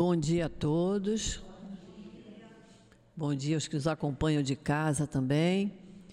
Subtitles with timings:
[0.00, 1.42] Bom dia a todos.
[3.16, 5.72] Bom dia aos que nos acompanham de casa também.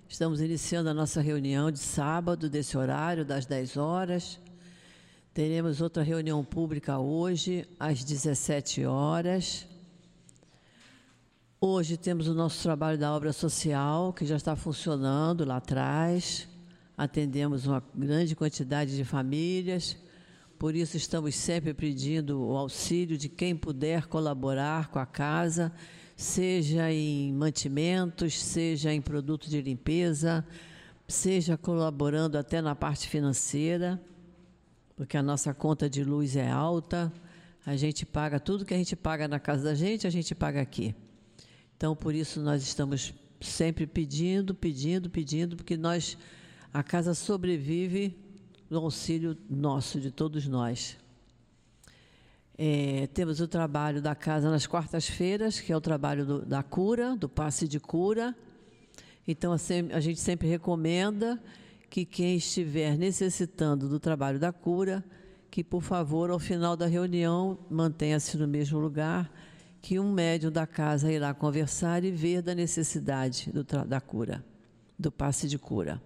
[0.10, 4.40] Estamos iniciando a nossa reunião de sábado, desse horário, das 10 horas.
[5.36, 9.68] Teremos outra reunião pública hoje, às 17 horas.
[11.62, 16.48] Hoje temos o nosso trabalho da obra social, que já está funcionando lá atrás.
[16.98, 19.96] Atendemos uma grande quantidade de famílias
[20.66, 25.72] por isso, estamos sempre pedindo o auxílio de quem puder colaborar com a casa,
[26.16, 30.44] seja em mantimentos, seja em produto de limpeza,
[31.08, 34.02] seja colaborando até na parte financeira,
[34.96, 37.14] porque a nossa conta de luz é alta,
[37.64, 40.60] a gente paga tudo que a gente paga na casa da gente, a gente paga
[40.60, 40.96] aqui.
[41.78, 46.18] Então, por isso, nós estamos sempre pedindo, pedindo, pedindo, porque nós,
[46.74, 48.25] a casa sobrevive
[48.70, 50.98] no auxílio nosso, de todos nós.
[52.58, 57.16] É, temos o trabalho da casa nas quartas-feiras, que é o trabalho do, da cura,
[57.16, 58.36] do passe de cura.
[59.28, 59.58] Então, a,
[59.94, 61.42] a gente sempre recomenda
[61.90, 65.04] que quem estiver necessitando do trabalho da cura,
[65.52, 69.32] que por favor, ao final da reunião, mantenha-se no mesmo lugar,
[69.82, 74.44] que um médium da casa irá conversar e ver da necessidade do, da cura,
[74.98, 76.02] do passe de cura.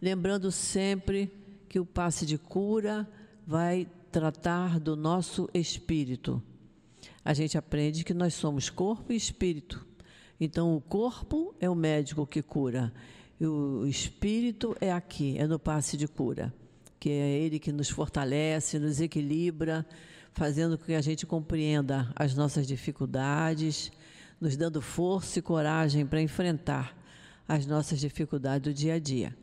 [0.00, 1.32] Lembrando sempre
[1.74, 3.04] que o passe de cura
[3.44, 6.40] vai tratar do nosso espírito.
[7.24, 9.84] A gente aprende que nós somos corpo e espírito.
[10.40, 12.94] Então, o corpo é o médico que cura,
[13.40, 16.54] e o espírito é aqui, é no passe de cura,
[17.00, 19.84] que é ele que nos fortalece, nos equilibra,
[20.32, 23.90] fazendo com que a gente compreenda as nossas dificuldades,
[24.40, 26.96] nos dando força e coragem para enfrentar
[27.48, 29.36] as nossas dificuldades do dia a dia.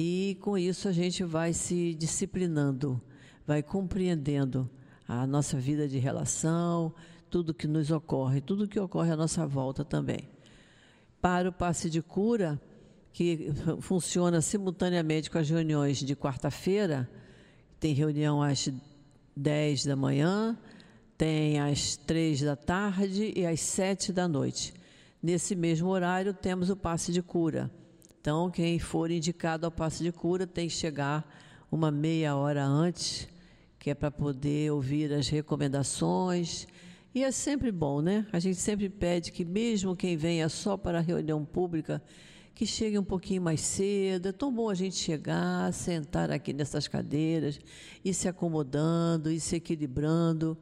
[0.00, 3.02] E com isso a gente vai se disciplinando,
[3.44, 4.70] vai compreendendo
[5.08, 6.94] a nossa vida de relação,
[7.28, 10.28] tudo que nos ocorre, tudo que ocorre à nossa volta também.
[11.20, 12.62] Para o passe de cura,
[13.12, 17.10] que funciona simultaneamente com as reuniões de quarta-feira,
[17.80, 18.70] tem reunião às
[19.36, 20.56] 10 da manhã,
[21.16, 24.72] tem às 3 da tarde e às 7 da noite.
[25.20, 27.68] Nesse mesmo horário, temos o passe de cura
[28.28, 31.26] então, quem for indicado ao passe de cura tem que chegar
[31.72, 33.26] uma meia hora antes,
[33.78, 36.68] que é para poder ouvir as recomendações.
[37.14, 38.26] E é sempre bom, né?
[38.30, 42.02] A gente sempre pede que, mesmo quem venha só para a reunião pública,
[42.54, 44.28] que chegue um pouquinho mais cedo.
[44.28, 47.58] É tão bom a gente chegar, sentar aqui nessas cadeiras,
[48.04, 50.54] ir se acomodando, ir se equilibrando.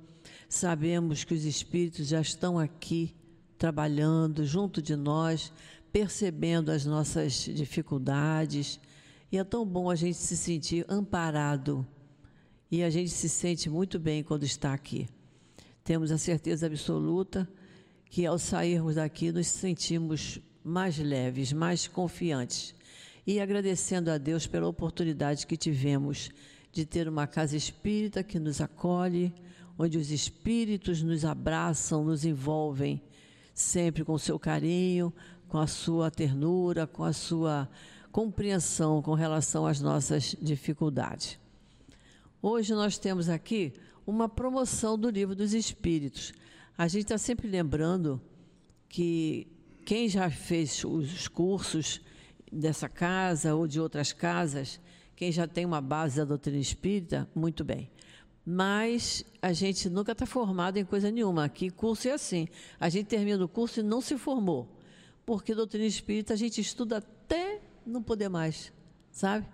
[0.48, 3.12] Sabemos que os espíritos já estão aqui
[3.58, 5.52] trabalhando junto de nós
[5.96, 8.78] percebendo as nossas dificuldades.
[9.32, 11.86] E é tão bom a gente se sentir amparado.
[12.70, 15.08] E a gente se sente muito bem quando está aqui.
[15.82, 17.48] Temos a certeza absoluta
[18.10, 22.74] que ao sairmos daqui nos sentimos mais leves, mais confiantes.
[23.26, 26.28] E agradecendo a Deus pela oportunidade que tivemos
[26.72, 29.32] de ter uma casa espírita que nos acolhe,
[29.78, 33.00] onde os espíritos nos abraçam, nos envolvem,
[33.54, 35.10] sempre com seu carinho,
[35.48, 37.68] com a sua ternura, com a sua
[38.16, 41.38] compreensão com relação às nossas dificuldades.
[42.40, 43.74] Hoje nós temos aqui
[44.06, 46.32] uma promoção do Livro dos Espíritos.
[46.78, 48.18] A gente está sempre lembrando
[48.88, 49.46] que
[49.84, 52.00] quem já fez os cursos
[52.50, 54.80] dessa casa ou de outras casas,
[55.14, 57.90] quem já tem uma base da doutrina espírita, muito bem.
[58.46, 61.44] Mas a gente nunca está formado em coisa nenhuma.
[61.44, 62.48] Aqui, curso é assim:
[62.80, 64.75] a gente termina o curso e não se formou
[65.26, 68.72] porque doutrina espírita a gente estuda até não poder mais,
[69.10, 69.44] sabe?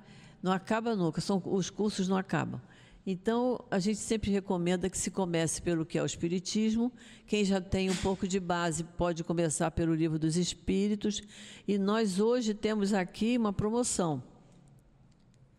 [0.43, 2.61] Não acaba nunca, são, os cursos não acabam.
[3.05, 6.93] Então, a gente sempre recomenda que se comece pelo que é o Espiritismo.
[7.27, 11.21] Quem já tem um pouco de base pode começar pelo Livro dos Espíritos.
[11.67, 14.23] E nós hoje temos aqui uma promoção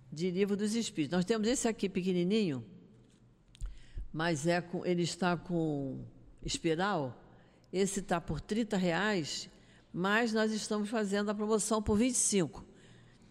[0.09, 1.17] de Livro dos Espíritos.
[1.17, 2.63] Nós temos esse aqui pequenininho,
[4.11, 5.99] mas é com, ele está com
[6.45, 7.21] espiral.
[7.73, 9.49] Esse está por 30 reais
[9.93, 12.65] mas nós estamos fazendo a promoção por 25,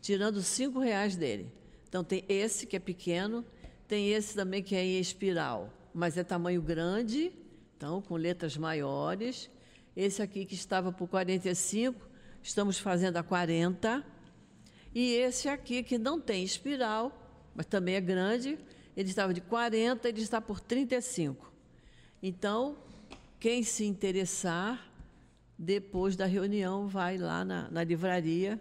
[0.01, 1.53] tirando 5 reais dele.
[1.89, 3.45] Então tem esse que é pequeno,
[3.89, 7.33] tem esse também que é em espiral, mas é tamanho grande,
[7.77, 9.51] então com letras maiores.
[9.95, 12.01] Esse aqui que estava por 45,
[12.43, 14.05] estamos fazendo a 40.
[14.95, 18.59] E esse aqui que não tem espiral, mas também é grande,
[18.97, 21.53] ele estava de 40, ele está por 35.
[22.23, 22.79] Então,
[23.41, 24.92] quem se interessar,
[25.63, 28.59] depois da reunião, vai lá na, na livraria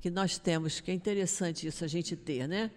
[0.00, 2.72] que nós temos, que é interessante isso a gente ter, né?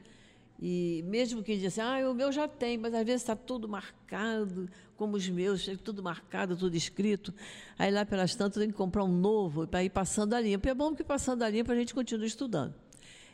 [0.61, 3.67] E mesmo que diz assim, ah, o meu já tem, mas às vezes está tudo
[3.67, 7.33] marcado, como os meus, tudo marcado, tudo escrito.
[7.77, 10.59] Aí lá pelas tantas tem que comprar um novo para ir passando a linha.
[10.59, 12.75] Porque é bom que passando a linha para a gente continuar estudando.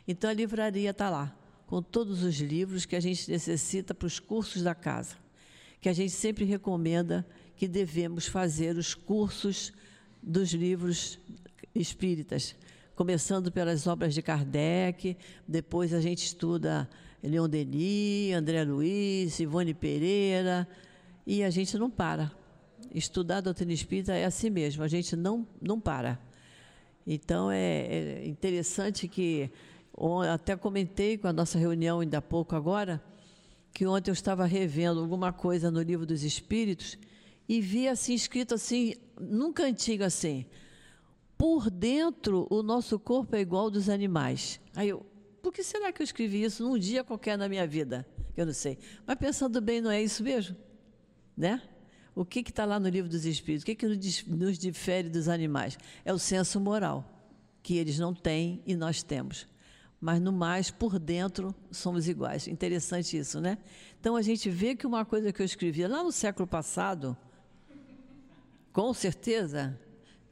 [0.08, 1.36] Então a livraria está lá,
[1.66, 5.16] com todos os livros que a gente necessita para os cursos da casa.
[5.78, 7.26] Que a gente sempre recomenda
[7.56, 9.72] que devemos fazer os cursos
[10.26, 11.20] dos livros
[11.72, 12.56] espíritas,
[12.96, 16.90] começando pelas obras de Kardec, depois a gente estuda
[17.22, 20.66] Leon Denis, André Luiz, Ivone Pereira,
[21.24, 22.32] e a gente não para.
[22.92, 26.18] Estudar a doutrina espírita é assim mesmo, a gente não, não para.
[27.06, 29.48] Então é, é interessante que,
[30.32, 33.00] até comentei com a nossa reunião ainda há pouco agora,
[33.72, 36.98] que ontem eu estava revendo alguma coisa no livro dos Espíritos
[37.48, 40.46] e vi assim escrito assim, num cantinho assim,
[41.36, 44.60] por dentro o nosso corpo é igual ao dos animais.
[44.74, 45.04] Aí eu,
[45.42, 48.06] por que será que eu escrevi isso num dia qualquer na minha vida?
[48.36, 48.78] Eu não sei.
[49.06, 50.56] Mas pensando bem, não é isso mesmo?
[51.36, 51.62] Né?
[52.14, 53.62] O que está lá no livro dos Espíritos?
[53.62, 55.78] O que, que nos difere dos animais?
[56.04, 57.04] É o senso moral,
[57.62, 59.46] que eles não têm e nós temos.
[60.00, 62.48] Mas no mais, por dentro, somos iguais.
[62.48, 63.58] Interessante isso, né?
[64.00, 67.16] Então a gente vê que uma coisa que eu escrevi lá no século passado,
[68.76, 69.74] com certeza,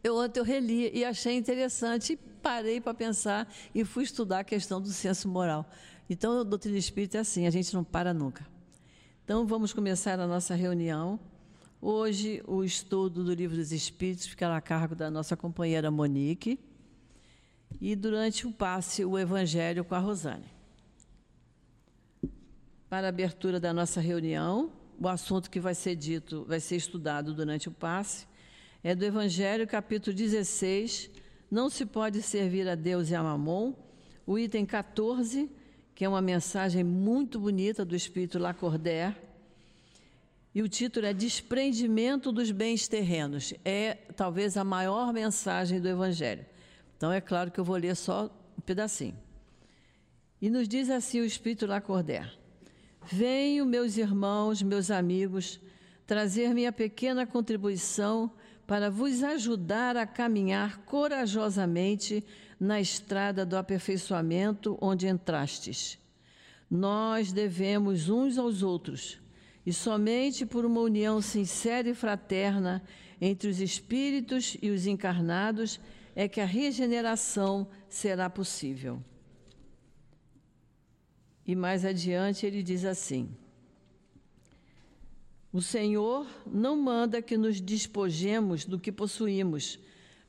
[0.03, 4.83] eu ontem eu reli e achei interessante parei para pensar e fui estudar a questão
[4.83, 5.67] do senso moral.
[6.11, 8.47] Então, a doutrina espírita é assim, a gente não para nunca.
[9.25, 11.19] Então, vamos começar a nossa reunião.
[11.81, 16.61] Hoje, o estudo do Livro dos Espíritos ficará a cargo da nossa companheira Monique.
[17.81, 20.53] E durante o passe, o Evangelho com a Rosane.
[22.91, 24.71] Para a abertura da nossa reunião,
[25.01, 28.34] o assunto que vai ser dito, vai ser estudado durante o passe,
[28.85, 31.09] é do Evangelho, capítulo 16,
[31.51, 33.73] não se pode servir a Deus e a Mamon.
[34.27, 35.51] O item 14,
[35.95, 39.17] que é uma mensagem muito bonita do Espírito Lacordaire.
[40.55, 43.55] E o título é Desprendimento dos Bens Terrenos.
[43.65, 46.45] É talvez a maior mensagem do Evangelho.
[46.99, 49.17] Então é claro que eu vou ler só um pedacinho.
[50.43, 52.33] E nos diz assim o Espírito Lacordaire:
[53.11, 55.59] Venho, meus irmãos, meus amigos,
[56.07, 58.31] trazer minha pequena contribuição
[58.67, 62.25] para vos ajudar a caminhar corajosamente
[62.59, 65.99] na estrada do aperfeiçoamento onde entrastes.
[66.71, 69.21] Nós devemos uns aos outros,
[69.67, 72.83] e somente por uma união sincera e fraterna
[73.21, 75.81] entre os espíritos e os encarnados
[76.15, 79.03] é que a regeneração será possível.
[81.47, 83.29] E mais adiante ele diz assim:
[85.55, 89.79] o Senhor não manda que nos despojemos do que possuímos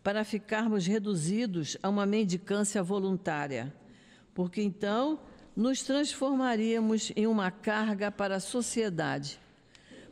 [0.03, 3.73] para ficarmos reduzidos a uma mendicância voluntária,
[4.35, 5.19] porque então
[5.55, 9.39] nos transformaríamos em uma carga para a sociedade.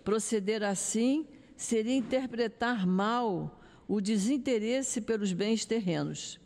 [0.04, 6.40] Proceder assim seria interpretar mal o desinteresse pelos bens terrenos.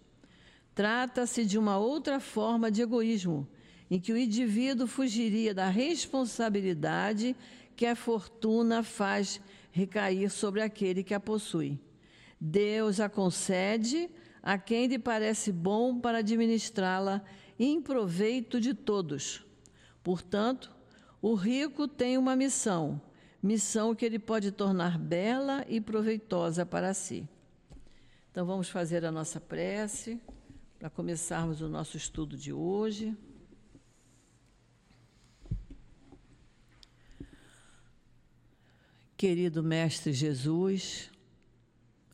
[0.75, 3.48] Trata-se de uma outra forma de egoísmo,
[3.90, 7.34] em que o indivíduo fugiria da responsabilidade
[7.77, 9.39] que a fortuna faz
[9.71, 11.79] recair sobre aquele que a possui.
[12.41, 14.09] Deus a concede
[14.41, 17.24] a quem lhe parece bom para administrá-la
[17.59, 19.45] em proveito de todos.
[20.03, 20.75] Portanto,
[21.21, 23.00] o rico tem uma missão,
[23.41, 27.29] missão que ele pode tornar bela e proveitosa para si.
[28.31, 30.19] Então vamos fazer a nossa prece
[30.79, 33.15] para começarmos o nosso estudo de hoje.
[39.17, 41.09] Querido Mestre Jesus,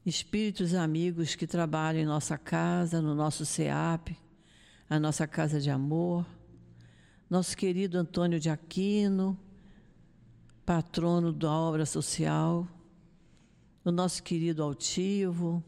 [0.05, 4.15] espíritos amigos que trabalham em nossa casa, no nosso SEAP,
[4.89, 6.25] a nossa casa de amor,
[7.29, 9.37] nosso querido Antônio de Aquino,
[10.65, 12.65] patrono da obra social,
[13.83, 15.61] o nosso querido Altivo,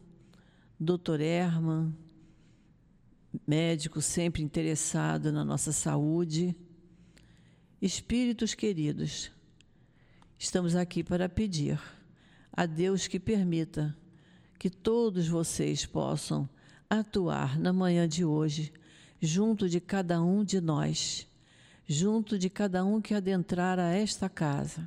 [0.80, 1.94] doutor Herman,
[3.46, 6.56] médico sempre interessado na nossa saúde,
[7.82, 9.35] espíritos queridos,
[10.38, 11.80] Estamos aqui para pedir
[12.52, 13.96] a Deus que permita
[14.58, 16.46] que todos vocês possam
[16.90, 18.70] atuar na manhã de hoje,
[19.20, 21.26] junto de cada um de nós,
[21.88, 24.86] junto de cada um que adentrar a esta casa,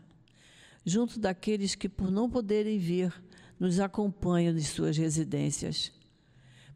[0.85, 3.11] junto daqueles que, por não poderem vir,
[3.59, 5.91] nos acompanham de suas residências,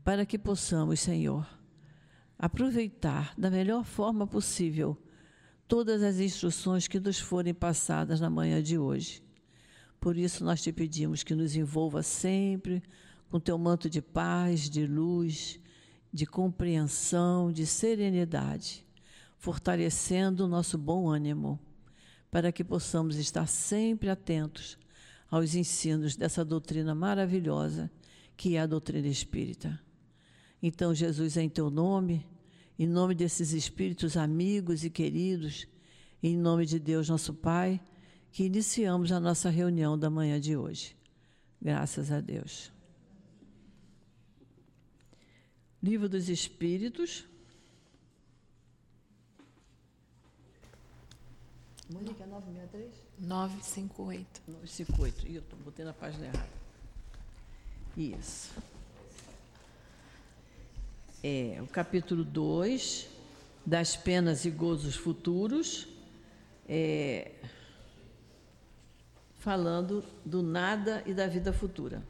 [0.03, 1.47] para que possamos, Senhor,
[2.39, 4.97] aproveitar da melhor forma possível
[5.67, 9.24] todas as instruções que nos forem passadas na manhã de hoje.
[10.00, 12.84] Por isso, nós te pedimos que nos envolva sempre
[13.29, 15.60] com teu manto de paz, de luz,
[16.12, 18.86] de compreensão, de serenidade.
[19.38, 21.60] fortalecendo o nosso bom ânimo,
[22.32, 24.77] para que possamos estar sempre atentos
[25.29, 27.91] aos ensinos dessa doutrina maravilhosa
[28.38, 29.79] que é a doutrina espírita.
[30.62, 32.25] Então, Jesus, em teu nome,
[32.83, 35.65] em nome desses espíritos amigos e queridos,
[36.21, 37.79] em nome de Deus, nosso Pai,
[38.29, 40.93] que iniciamos a nossa reunião da manhã de hoje.
[41.61, 42.73] Graças a Deus.
[45.81, 47.25] Livro dos Espíritos.
[51.89, 52.93] Mônica, 963?
[53.17, 54.41] 958.
[54.45, 55.27] 958.
[55.27, 56.49] Ih, eu estou botando a página errada.
[57.95, 58.51] Isso.
[61.25, 63.07] É, o capítulo 2,
[63.65, 65.87] das penas e gozos futuros,
[66.67, 67.31] é,
[69.39, 72.03] falando do nada e da vida futura.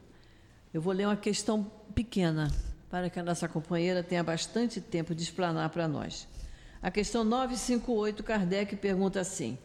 [0.72, 1.62] Eu vou ler uma questão
[1.94, 2.50] pequena,
[2.90, 6.26] para que a nossa companheira tenha bastante tempo de explanar para nós.
[6.82, 9.56] A questão 958, Kardec pergunta assim: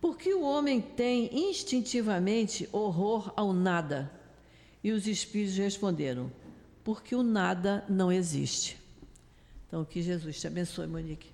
[0.00, 4.10] Por que o homem tem instintivamente horror ao nada?
[4.82, 6.32] E os espíritos responderam:
[6.82, 8.85] Porque o nada não existe.
[9.66, 11.28] Então, que Jesus te abençoe, Monique.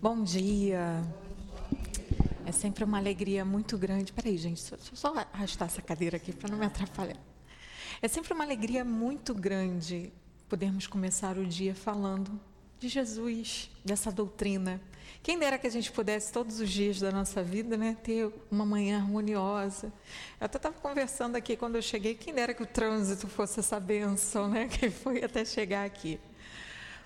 [0.00, 1.02] Bom dia.
[2.46, 4.12] É sempre uma alegria muito grande.
[4.12, 7.20] Peraí, gente, deixa eu só arrastar essa cadeira aqui para não me atrapalhar.
[8.00, 10.10] É sempre uma alegria muito grande
[10.48, 12.40] podermos começar o dia falando
[12.80, 14.80] de Jesus, dessa doutrina.
[15.22, 18.66] Quem dera que a gente pudesse todos os dias da nossa vida, né, ter uma
[18.66, 19.92] manhã harmoniosa.
[20.40, 23.78] Eu até estava conversando aqui quando eu cheguei, quem dera que o trânsito fosse essa
[23.78, 26.18] bênção, né, que foi até chegar aqui.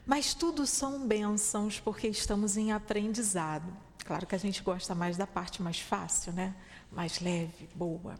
[0.06, 3.70] Mas tudo são bênçãos porque estamos em aprendizado.
[4.06, 6.54] Claro que a gente gosta mais da parte mais fácil, né?
[6.90, 8.14] Mais leve, boa.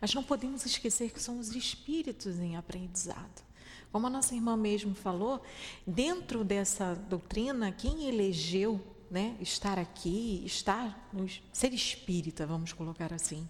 [0.00, 3.42] Mas não podemos esquecer que somos espíritos em aprendizado.
[3.90, 5.42] Como a nossa irmã mesmo falou,
[5.86, 11.08] dentro dessa doutrina, quem elegeu né, estar aqui, estar,
[11.52, 13.48] ser espírita, vamos colocar assim,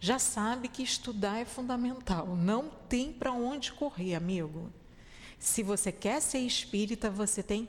[0.00, 2.28] já sabe que estudar é fundamental.
[2.36, 4.72] Não tem para onde correr, amigo.
[5.38, 7.68] Se você quer ser espírita, você tem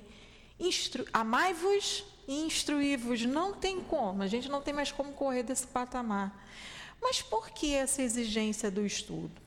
[0.60, 1.06] instru...
[1.12, 3.26] amai-vos e instruí-vos.
[3.26, 6.48] Não tem como, a gente não tem mais como correr desse patamar.
[7.02, 9.42] Mas por que essa exigência do estudo?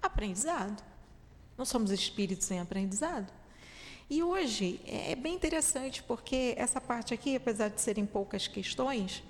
[0.00, 0.82] Aprendizado.
[1.58, 3.30] Não somos espíritos em aprendizado?
[4.10, 9.22] E hoje é bem interessante porque essa parte aqui, apesar de serem poucas questões,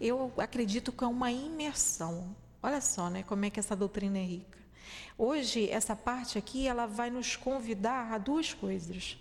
[0.00, 2.34] eu acredito que é uma imersão.
[2.60, 4.58] Olha só, né, como é que essa doutrina é rica.
[5.16, 9.16] Hoje essa parte aqui, ela vai nos convidar a duas coisas.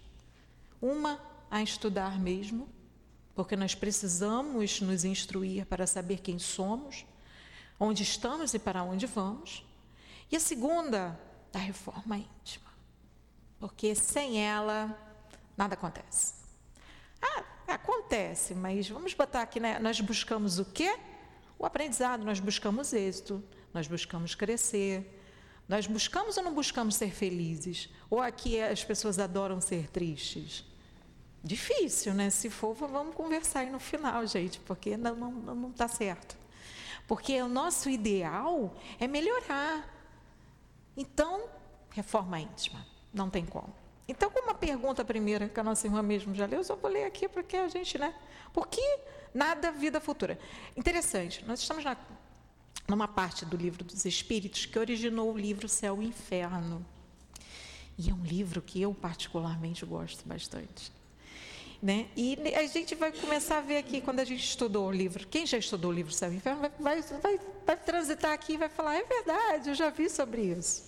[0.82, 2.68] Uma a estudar mesmo,
[3.36, 7.06] porque nós precisamos nos instruir para saber quem somos,
[7.80, 9.64] onde estamos e para onde vamos.
[10.32, 11.20] E a segunda,
[11.52, 12.67] da reforma íntima.
[13.60, 14.98] Porque sem ela,
[15.56, 16.34] nada acontece.
[17.22, 19.80] Ah, acontece, mas vamos botar aqui, né?
[19.80, 20.98] nós buscamos o quê?
[21.58, 25.18] O aprendizado, nós buscamos êxito, nós buscamos crescer,
[25.68, 27.90] nós buscamos ou não buscamos ser felizes?
[28.10, 30.64] Ou aqui as pessoas adoram ser tristes?
[31.44, 32.30] Difícil, né?
[32.30, 36.38] Se for, vamos conversar aí no final, gente, porque não está não, não tá certo.
[37.08, 39.94] Porque o nosso ideal é melhorar.
[40.96, 41.48] Então,
[41.92, 43.74] reforma íntima, não tem como.
[44.08, 46.90] Então, como a pergunta primeira que a nossa irmã mesmo já leu, eu só vou
[46.90, 48.16] ler aqui porque a gente, né?
[48.54, 48.82] Por que
[49.34, 50.40] nada vida futura?
[50.78, 51.98] Interessante, nós estamos na,
[52.88, 56.86] numa parte do livro dos Espíritos que originou o livro Céu e Inferno.
[57.98, 60.92] E é um livro que eu particularmente gosto bastante.
[61.82, 62.08] Né?
[62.16, 65.46] E a gente vai começar a ver aqui, quando a gente estudou o livro, quem
[65.46, 68.70] já estudou o livro Céu e Inferno vai, vai, vai, vai transitar aqui e vai
[68.70, 70.87] falar: é verdade, eu já vi sobre isso.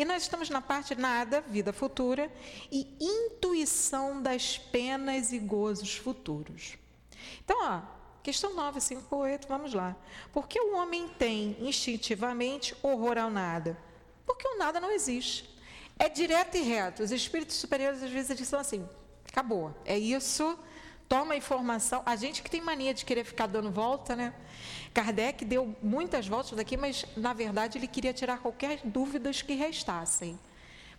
[0.00, 2.32] E nós estamos na parte nada, vida futura,
[2.72, 6.78] e intuição das penas e gozos futuros.
[7.44, 7.82] Então, ó,
[8.22, 9.94] questão 958, vamos lá.
[10.32, 13.76] Por que o homem tem instintivamente horror ao nada?
[14.24, 15.54] Porque o nada não existe.
[15.98, 17.02] É direto e reto.
[17.02, 18.88] Os espíritos superiores às vezes eles são assim:
[19.28, 19.74] Acabou.
[19.84, 20.58] É isso.
[21.10, 22.02] Toma a informação.
[22.06, 24.32] A gente que tem mania de querer ficar dando volta, né?
[24.92, 30.38] Kardec deu muitas voltas daqui, mas na verdade ele queria tirar qualquer dúvidas que restassem.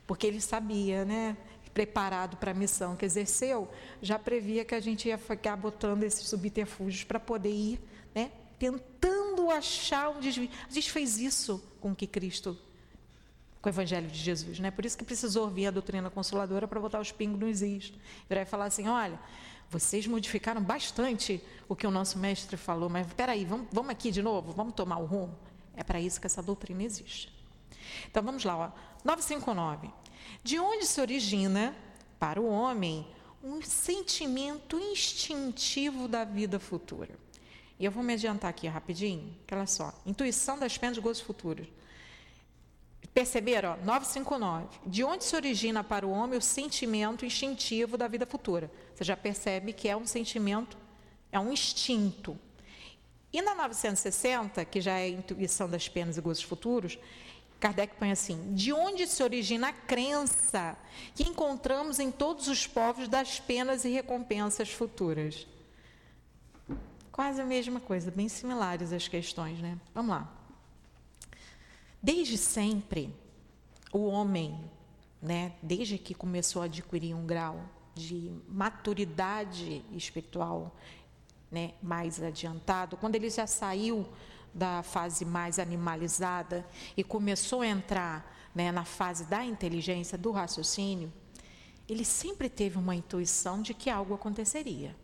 [0.07, 1.37] Porque ele sabia, né?
[1.73, 3.69] Preparado para a missão que exerceu,
[4.01, 7.79] já previa que a gente ia ficar botando esses subterfúgios para poder ir,
[8.13, 8.31] né?
[8.59, 10.49] Tentando achar um desvio.
[10.69, 12.57] A gente fez isso com que Cristo
[13.61, 14.59] com o Evangelho de Jesus.
[14.59, 14.71] Né?
[14.71, 17.93] Por isso que precisou vir a doutrina consoladora para botar os pingos nos is.
[18.27, 19.19] Virar e falar assim: olha,
[19.71, 24.11] vocês modificaram bastante o que o nosso mestre falou, mas espera aí, vamos, vamos aqui
[24.11, 25.33] de novo, vamos tomar o rumo.
[25.73, 27.33] É para isso que essa doutrina existe.
[28.09, 28.71] Então vamos lá, ó.
[29.05, 29.89] 959.
[30.43, 31.73] De onde se origina,
[32.19, 33.07] para o homem,
[33.41, 37.17] um sentimento instintivo da vida futura.
[37.79, 41.23] E eu vou me adiantar aqui rapidinho, que olha só, intuição das penas de gozos
[41.23, 41.65] futuros.
[43.13, 43.77] Perceberam?
[43.83, 44.79] 959.
[44.85, 48.71] De onde se origina para o homem o sentimento instintivo da vida futura?
[48.95, 50.77] Você já percebe que é um sentimento,
[51.31, 52.39] é um instinto.
[53.33, 56.97] E na 960, que já é a intuição das penas e gozos futuros,
[57.59, 60.77] Kardec põe assim: de onde se origina a crença
[61.13, 65.47] que encontramos em todos os povos das penas e recompensas futuras?
[67.11, 69.77] Quase a mesma coisa, bem similares as questões, né?
[69.93, 70.40] Vamos lá.
[72.01, 73.13] Desde sempre,
[73.91, 74.59] o homem,
[75.21, 77.61] né, desde que começou a adquirir um grau
[77.93, 80.75] de maturidade espiritual
[81.51, 84.07] né, mais adiantado, quando ele já saiu
[84.53, 86.65] da fase mais animalizada
[86.97, 91.13] e começou a entrar né, na fase da inteligência, do raciocínio,
[91.87, 94.95] ele sempre teve uma intuição de que algo aconteceria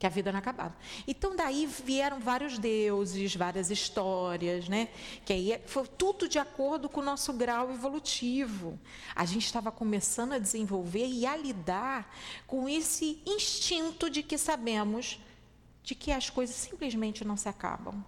[0.00, 0.74] que a vida não acabava.
[1.06, 4.88] Então daí vieram vários deuses, várias histórias, né?
[5.26, 8.80] Que aí foi tudo de acordo com o nosso grau evolutivo.
[9.14, 12.16] A gente estava começando a desenvolver e a lidar
[12.46, 15.20] com esse instinto de que sabemos
[15.82, 18.02] de que as coisas simplesmente não se acabam.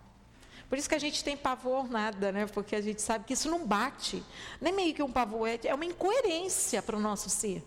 [0.71, 2.47] Por isso que a gente tem pavor nada, né?
[2.47, 4.25] Porque a gente sabe que isso não bate.
[4.59, 7.63] Nem meio que um pavor, é, é uma incoerência para o nosso ser.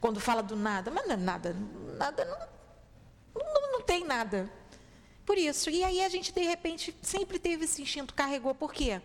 [0.00, 1.56] Quando fala do nada, mas não é nada,
[1.96, 2.59] nada não
[3.34, 4.50] não, não tem nada.
[5.24, 5.70] Por isso.
[5.70, 8.54] E aí a gente, de repente, sempre teve esse instinto, carregou.
[8.54, 9.00] Por quê?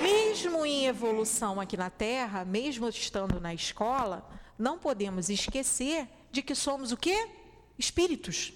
[0.00, 6.54] Mesmo em evolução aqui na Terra, mesmo estando na escola, não podemos esquecer de que
[6.54, 7.28] somos o quê?
[7.78, 8.52] Espíritos.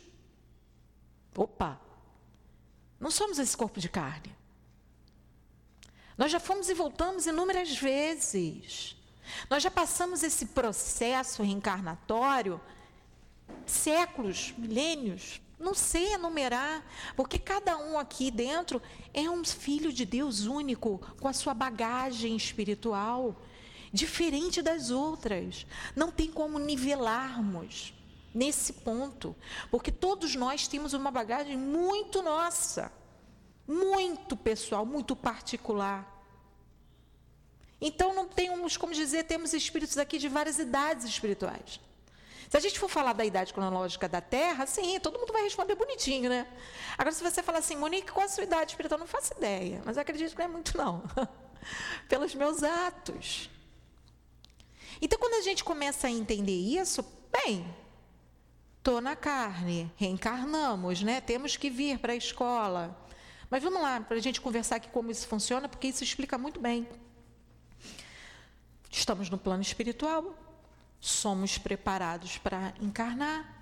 [1.37, 1.81] Opa!
[2.99, 4.35] Não somos esse corpo de carne.
[6.17, 8.97] Nós já fomos e voltamos inúmeras vezes.
[9.49, 12.61] Nós já passamos esse processo reencarnatório
[13.67, 16.85] séculos, milênios, não sei enumerar,
[17.17, 18.81] porque cada um aqui dentro
[19.13, 23.41] é um filho de Deus único, com a sua bagagem espiritual,
[23.93, 25.67] diferente das outras.
[25.97, 27.93] Não tem como nivelarmos
[28.35, 29.35] nesse ponto,
[29.71, 32.93] porque todos nós temos uma bagagem muito nossa,
[33.67, 36.17] muito pessoal, muito particular.
[37.81, 41.81] Então não temos como dizer, temos espíritos aqui de várias idades espirituais.
[42.49, 45.75] Se a gente for falar da idade cronológica da Terra, sim, todo mundo vai responder
[45.75, 46.47] bonitinho, né?
[46.97, 48.99] Agora, se você falar assim, Monique, qual a sua idade espiritual?
[48.99, 51.03] Não faço ideia, mas acredito que não é muito, não.
[52.09, 53.51] Pelos meus atos.
[55.01, 57.67] Então, quando a gente começa a entender isso, bem,
[58.79, 61.21] estou na carne, reencarnamos, né?
[61.21, 62.97] Temos que vir para a escola.
[63.51, 66.59] Mas vamos lá, para a gente conversar aqui como isso funciona, porque isso explica muito
[66.59, 66.89] bem.
[68.91, 70.35] Estamos no plano espiritual,
[71.01, 73.61] somos preparados para encarnar,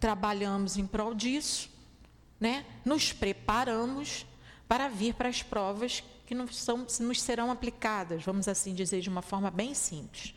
[0.00, 1.70] trabalhamos em prol disso,
[2.40, 2.64] né?
[2.84, 4.26] nos preparamos
[4.66, 9.08] para vir para as provas que nos, são, nos serão aplicadas, vamos assim dizer, de
[9.08, 10.34] uma forma bem simples.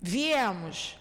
[0.00, 0.96] Viemos,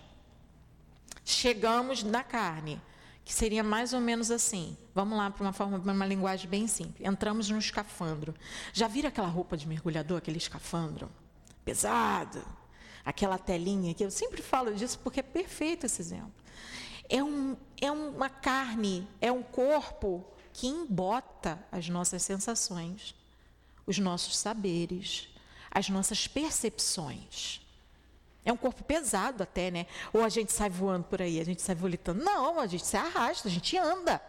[1.26, 2.80] chegamos na carne,
[3.26, 4.78] que seria mais ou menos assim.
[4.94, 7.08] Vamos lá para uma forma, uma linguagem bem simples.
[7.08, 8.36] Entramos no escafandro.
[8.72, 11.10] Já viram aquela roupa de mergulhador, aquele escafandro?
[11.66, 12.46] Pesado
[13.06, 16.34] aquela telinha que eu sempre falo disso porque é perfeito esse exemplo.
[17.10, 23.14] É, um, é uma carne, é um corpo que embota as nossas sensações,
[23.86, 25.28] os nossos saberes,
[25.70, 27.62] as nossas percepções.
[28.46, 29.88] É um corpo pesado até, né?
[30.12, 32.24] Ou a gente sai voando por aí, a gente sai volitando.
[32.24, 34.22] Não, a gente se arrasta, a gente anda.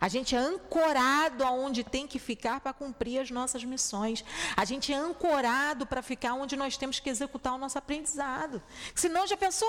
[0.00, 4.24] A gente é ancorado aonde tem que ficar para cumprir as nossas missões.
[4.56, 8.62] A gente é ancorado para ficar onde nós temos que executar o nosso aprendizado.
[8.94, 9.68] Senão, já pensou?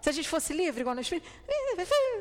[0.00, 1.26] Se a gente fosse livre, igual nós filhos,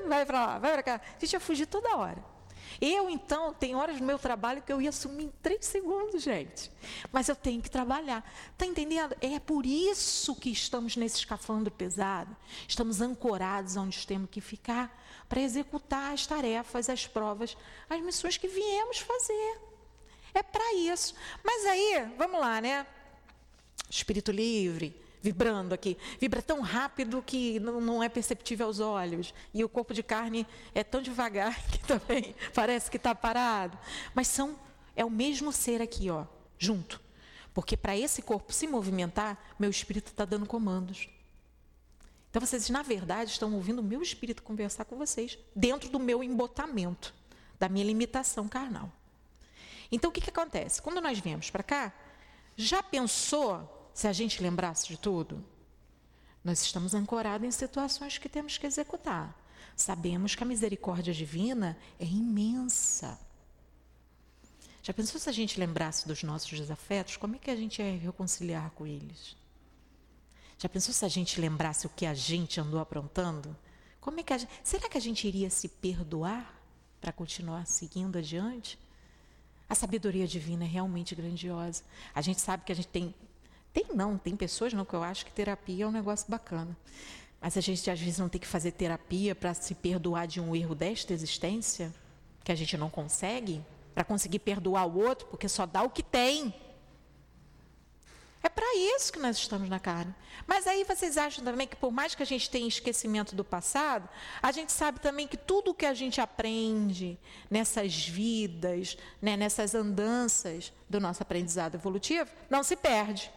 [0.08, 1.02] vai para lá, vai para cá.
[1.16, 2.33] A gente ia fugir toda hora.
[2.82, 6.72] Eu, então, tem horas no meu trabalho que eu ia sumir em três segundos, gente.
[7.12, 8.24] Mas eu tenho que trabalhar.
[8.52, 9.16] Está entendendo?
[9.22, 12.36] É por isso que estamos nesse escafandro pesado.
[12.68, 17.58] Estamos ancorados onde temos que ficar para executar as tarefas, as provas,
[17.90, 19.60] as missões que viemos fazer.
[20.34, 21.16] É para isso.
[21.44, 22.86] Mas aí, vamos lá, né?
[23.90, 25.98] Espírito livre, vibrando aqui.
[26.20, 29.34] Vibra tão rápido que não, não, é perceptível aos olhos.
[29.54, 33.78] E o corpo de carne é tão devagar que também parece que está parado.
[34.14, 34.60] Mas são,
[34.96, 36.26] é o mesmo ser aqui, ó,
[36.60, 37.02] junto.
[37.54, 41.08] Porque para esse corpo se movimentar, meu espírito está dando comandos.
[42.30, 46.22] Então vocês, na verdade, estão ouvindo o meu espírito conversar com vocês, dentro do meu
[46.22, 47.14] embotamento,
[47.58, 48.92] da minha limitação carnal.
[49.90, 50.82] Então o que, que acontece?
[50.82, 51.94] Quando nós viemos para cá,
[52.58, 55.44] já pensou se a gente lembrasse de tudo?
[56.44, 59.38] Nós estamos ancorados em situações que temos que executar.
[59.76, 63.20] Sabemos que a misericórdia divina é imensa.
[64.82, 67.16] Já pensou se a gente lembrasse dos nossos desafetos?
[67.16, 69.38] Como é que a gente ia reconciliar com eles?
[70.58, 73.56] Já pensou se a gente lembrasse o que a gente andou aprontando?
[74.02, 76.62] Como é que gente, será que a gente iria se perdoar
[77.00, 78.78] para continuar seguindo adiante?
[79.70, 81.84] A sabedoria divina é realmente grandiosa.
[82.14, 83.16] A gente sabe que a gente tem
[83.74, 86.78] tem não, tem pessoas não que eu acho que terapia é um negócio bacana.
[87.42, 90.56] Mas a gente às vezes não tem que fazer terapia para se perdoar de um
[90.56, 91.94] erro desta existência
[92.44, 93.62] que a gente não consegue,
[93.94, 96.54] para conseguir perdoar o outro, porque só dá o que tem.
[98.42, 100.14] É para isso que nós estamos na carne.
[100.46, 104.08] Mas aí vocês acham também que, por mais que a gente tenha esquecimento do passado,
[104.42, 107.18] a gente sabe também que tudo o que a gente aprende
[107.50, 113.32] nessas vidas, né, nessas andanças do nosso aprendizado evolutivo, não se perde.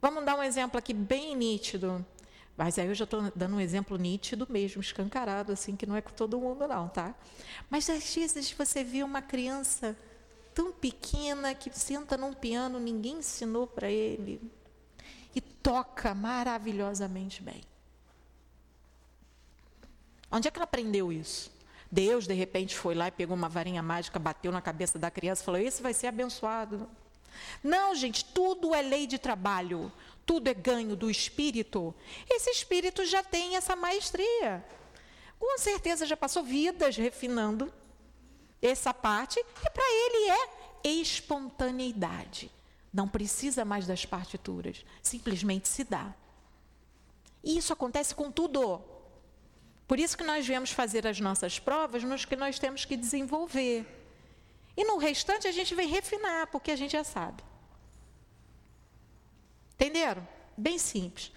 [0.00, 2.04] Vamos dar um exemplo aqui bem nítido.
[2.56, 6.00] Mas aí eu já estou dando um exemplo nítido mesmo, escancarado, assim, que não é
[6.00, 7.14] com todo mundo, não, tá?
[7.68, 9.96] Mas às vezes você vê uma criança
[10.54, 14.40] tão pequena que senta num piano, ninguém ensinou para ele
[15.34, 17.62] e toca maravilhosamente bem.
[20.30, 21.54] Onde é que ela aprendeu isso?
[21.92, 25.42] Deus, de repente, foi lá e pegou uma varinha mágica, bateu na cabeça da criança
[25.42, 26.88] e falou: Esse vai ser abençoado.
[27.62, 29.92] Não, gente, tudo é lei de trabalho,
[30.24, 31.94] tudo é ganho do espírito.
[32.28, 34.64] Esse espírito já tem essa maestria.
[35.38, 37.72] Com certeza já passou vidas refinando
[38.60, 42.50] essa parte, e para ele é espontaneidade.
[42.92, 46.14] Não precisa mais das partituras, simplesmente se dá.
[47.44, 48.80] E isso acontece com tudo.
[49.86, 54.05] Por isso que nós viemos fazer as nossas provas nos que nós temos que desenvolver.
[54.76, 57.42] E no restante a gente vem refinar, porque a gente já sabe.
[59.74, 60.26] Entenderam?
[60.56, 61.32] Bem simples.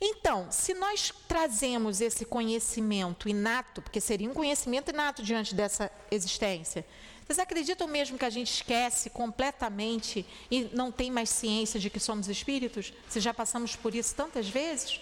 [0.00, 6.84] Então, se nós trazemos esse conhecimento inato, porque seria um conhecimento inato diante dessa existência,
[7.24, 12.00] vocês acreditam mesmo que a gente esquece completamente e não tem mais ciência de que
[12.00, 12.92] somos espíritos?
[13.08, 15.00] Se já passamos por isso tantas vezes?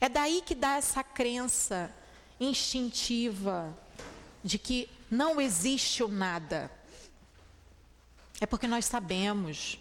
[0.00, 1.94] É daí que dá essa crença
[2.40, 3.76] instintiva
[4.42, 6.70] de que não existe o nada.
[8.40, 9.78] É porque nós sabemos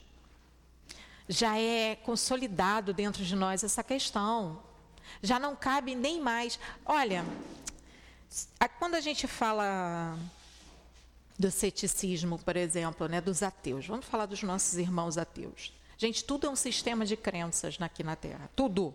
[1.27, 4.61] já é consolidado dentro de nós essa questão.
[5.21, 6.59] Já não cabe nem mais.
[6.85, 7.25] Olha,
[8.79, 10.17] quando a gente fala
[11.37, 15.73] do ceticismo, por exemplo, né, dos ateus, vamos falar dos nossos irmãos ateus.
[15.97, 18.49] Gente, tudo é um sistema de crenças aqui na Terra.
[18.55, 18.93] Tudo.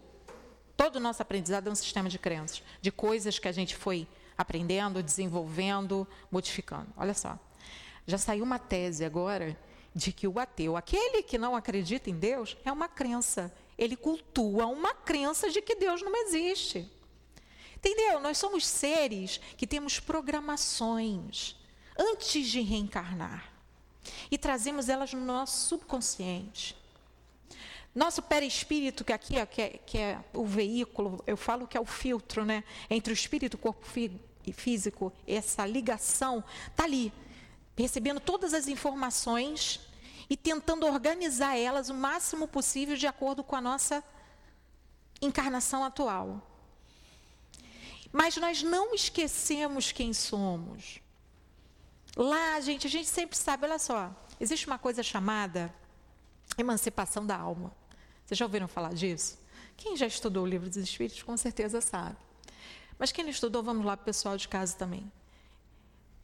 [0.77, 4.07] Todo o nosso aprendizado é um sistema de crenças, de coisas que a gente foi
[4.37, 6.89] aprendendo, desenvolvendo, modificando.
[6.97, 7.39] Olha só.
[8.07, 9.59] Já saiu uma tese agora
[9.95, 13.53] de que o ateu, aquele que não acredita em Deus, é uma crença.
[13.79, 16.91] Ele cultua uma crença de que Deus não existe.
[17.77, 18.21] Entendeu?
[18.21, 21.57] Nós somos seres que temos programações
[21.99, 23.53] antes de reencarnar
[24.31, 26.77] e trazemos elas no nosso subconsciente.
[27.95, 31.81] Nosso perispírito, que aqui é, que, é, que é, o veículo, eu falo que é
[31.81, 32.65] o filtro, né?
[32.89, 34.11] Entre o espírito e o corpo fí
[34.53, 37.13] físico, essa ligação, está ali
[37.77, 39.81] recebendo todas as informações
[40.29, 44.03] e tentando organizar elas o máximo possível de acordo com a nossa
[45.21, 46.43] encarnação atual.
[48.11, 51.01] Mas nós não esquecemos quem somos.
[52.17, 55.73] Lá, gente, a gente sempre sabe, olha só, existe uma coisa chamada
[56.59, 57.73] emancipação da alma.
[58.33, 59.39] Vocês já ouviram falar disso?
[59.77, 62.17] Quem já estudou o livro dos Espíritos com certeza sabe.
[62.99, 65.13] Mas quem não estudou, vamos lá para o pessoal de casa também.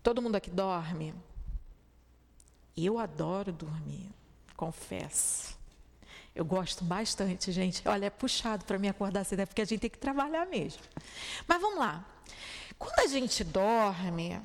[0.03, 1.15] Todo mundo aqui dorme?
[2.75, 4.11] Eu adoro dormir,
[4.57, 5.55] confesso.
[6.35, 7.87] Eu gosto bastante, gente.
[7.87, 10.81] Olha, é puxado para me acordar cedo, é porque a gente tem que trabalhar mesmo.
[11.47, 12.07] Mas vamos lá.
[12.79, 14.41] Quando a gente dorme,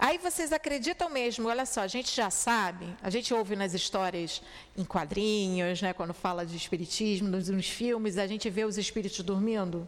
[0.00, 4.42] aí vocês acreditam mesmo, olha só, a gente já sabe, a gente ouve nas histórias
[4.76, 9.20] em quadrinhos, né, quando fala de espiritismo, nos, nos filmes, a gente vê os espíritos
[9.20, 9.86] dormindo.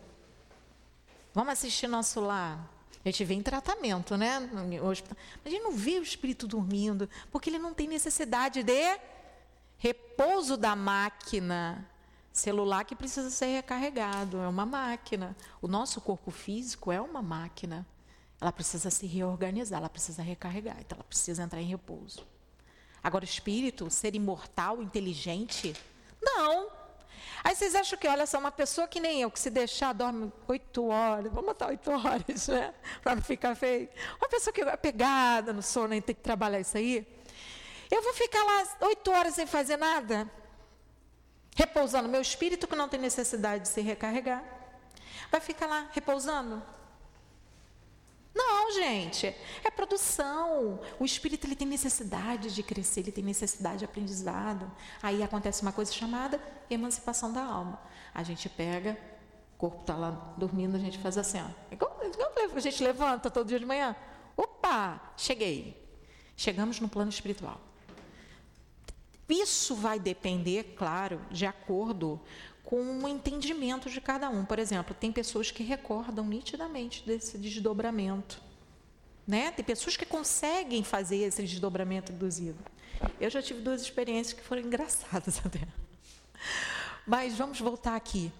[1.34, 2.70] Vamos assistir nosso lar.
[3.04, 4.38] A gente vê em tratamento, né?
[4.52, 5.02] Mas
[5.44, 9.00] a gente não vê o espírito dormindo, porque ele não tem necessidade de
[9.76, 11.84] repouso da máquina
[12.32, 14.38] celular que precisa ser recarregado.
[14.38, 15.36] É uma máquina.
[15.60, 17.84] O nosso corpo físico é uma máquina.
[18.42, 22.26] Ela precisa se reorganizar, ela precisa recarregar, então ela precisa entrar em repouso.
[23.00, 25.76] Agora, o espírito, ser imortal, inteligente,
[26.20, 26.68] não.
[27.44, 30.32] Aí vocês acham que, olha só, uma pessoa que nem eu, que se deixar, dorme
[30.48, 32.74] oito horas, vamos botar oito horas, né?
[33.00, 33.88] Para não ficar feio.
[34.20, 37.06] Uma pessoa que é pegada no sono e tem que trabalhar isso aí.
[37.88, 40.28] Eu vou ficar lá oito horas sem fazer nada?
[41.54, 42.08] Repousando.
[42.08, 44.42] Meu espírito que não tem necessidade de se recarregar.
[45.30, 46.60] Vai ficar lá repousando?
[48.34, 49.26] Não, gente,
[49.62, 50.80] é produção.
[50.98, 54.70] O espírito ele tem necessidade de crescer, ele tem necessidade de aprendizado.
[55.02, 56.40] Aí acontece uma coisa chamada
[56.70, 57.78] emancipação da alma.
[58.14, 58.98] A gente pega,
[59.54, 62.56] o corpo está lá dormindo, a gente faz assim, ó.
[62.56, 63.94] A gente levanta todo dia de manhã.
[64.36, 65.80] Opa, cheguei.
[66.36, 67.60] Chegamos no plano espiritual.
[69.28, 72.20] Isso vai depender, claro, de acordo
[72.64, 74.44] com o entendimento de cada um.
[74.44, 78.40] Por exemplo, tem pessoas que recordam nitidamente desse desdobramento.
[79.26, 79.50] Né?
[79.52, 82.58] Tem pessoas que conseguem fazer esse desdobramento induzido.
[83.20, 85.60] Eu já tive duas experiências que foram engraçadas até.
[87.06, 88.32] Mas vamos voltar aqui.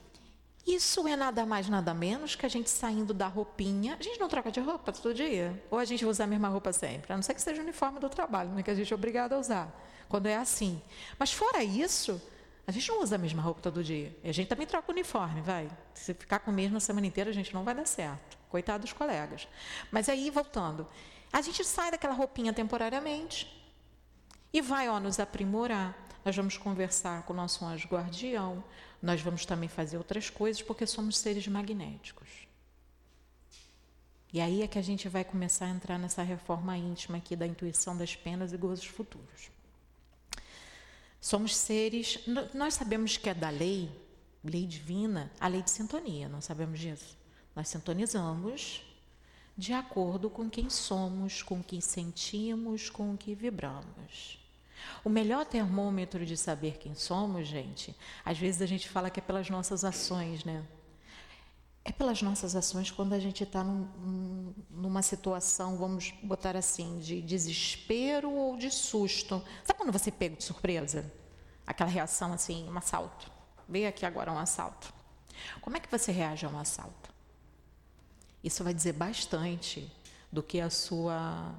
[0.67, 3.97] Isso é nada mais, nada menos que a gente saindo da roupinha.
[3.99, 5.61] A gente não troca de roupa todo dia?
[5.69, 7.13] Ou a gente usa a mesma roupa sempre?
[7.13, 9.33] A não ser que seja o uniforme do trabalho, né, que a gente é obrigado
[9.33, 9.69] a usar,
[10.09, 10.81] quando é assim.
[11.19, 12.23] Mas fora isso,
[12.67, 14.17] a gente não usa a mesma roupa todo dia.
[14.23, 15.69] E a gente também troca o uniforme, vai.
[15.95, 18.39] Se ficar com o mesmo a semana inteira, a gente não vai dar certo.
[18.49, 19.49] Coitado dos colegas.
[19.91, 20.87] Mas aí, voltando,
[21.33, 23.51] a gente sai daquela roupinha temporariamente
[24.53, 25.97] e vai ó, nos aprimorar.
[26.25, 28.63] Nós vamos conversar com o nosso anjo guardião,
[29.01, 32.29] nós vamos também fazer outras coisas, porque somos seres magnéticos.
[34.33, 37.47] E aí é que a gente vai começar a entrar nessa reforma íntima aqui da
[37.47, 39.51] intuição das penas e gozos futuros.
[41.23, 42.19] Somos seres,
[42.53, 43.89] nós sabemos que é da lei,
[44.43, 47.17] lei divina, a lei de sintonia, não sabemos disso?
[47.55, 48.83] Nós sintonizamos
[49.57, 54.37] de acordo com quem somos, com o que sentimos, com o que vibramos.
[55.05, 59.23] O melhor termômetro de saber quem somos, gente, às vezes a gente fala que é
[59.23, 60.67] pelas nossas ações, né?
[61.85, 67.21] É pelas nossas ações quando a gente está num, numa situação, vamos botar assim, de
[67.21, 69.43] desespero ou de susto.
[69.65, 71.13] Sabe quando você pega de surpresa?
[71.67, 73.31] Aquela reação assim, um assalto.
[73.69, 74.93] Veio aqui agora um assalto.
[75.61, 77.13] Como é que você reage a um assalto?
[78.45, 79.91] Isso vai dizer bastante
[80.31, 81.53] do que a sua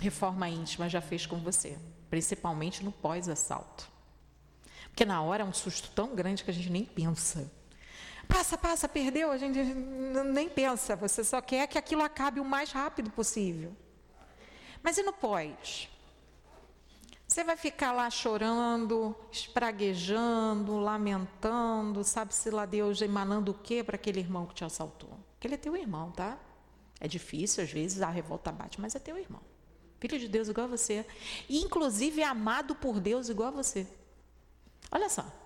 [0.00, 3.88] reforma íntima já fez com você, principalmente no pós-assalto.
[4.88, 7.50] Porque na hora é um susto tão grande que a gente nem pensa.
[8.32, 12.72] Passa, passa, perdeu, a gente nem pensa, você só quer que aquilo acabe o mais
[12.72, 13.76] rápido possível.
[14.82, 15.88] Mas e no pós?
[17.28, 24.20] Você vai ficar lá chorando, espraguejando, lamentando, sabe-se lá Deus emanando o quê para aquele
[24.20, 25.10] irmão que te assaltou?
[25.34, 26.38] Porque ele é teu irmão, tá?
[27.00, 29.42] É difícil, às vezes, a revolta bate, mas é teu irmão.
[30.00, 31.06] Filho de Deus igual a você.
[31.48, 33.86] E, inclusive, é amado por Deus igual a você.
[34.90, 35.41] Olha só.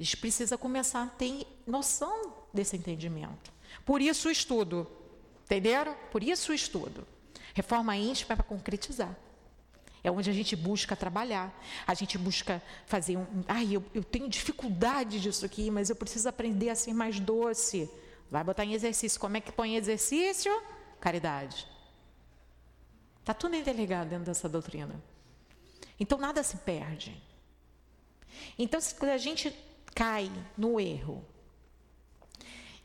[0.00, 3.52] A gente precisa começar a ter noção desse entendimento.
[3.84, 4.90] Por isso o estudo.
[5.44, 5.94] Entenderam?
[6.10, 7.06] Por isso o estudo.
[7.52, 9.14] Reforma íntima é para concretizar.
[10.02, 11.54] É onde a gente busca trabalhar.
[11.86, 13.26] A gente busca fazer um.
[13.46, 17.90] Ai, eu, eu tenho dificuldade disso aqui, mas eu preciso aprender a ser mais doce.
[18.30, 19.20] Vai botar em exercício.
[19.20, 20.50] Como é que põe exercício?
[20.98, 21.68] Caridade.
[23.20, 24.98] Está tudo interligado dentro dessa doutrina.
[25.98, 27.22] Então nada se perde.
[28.58, 29.50] Então, se a gente
[29.94, 31.24] cai no erro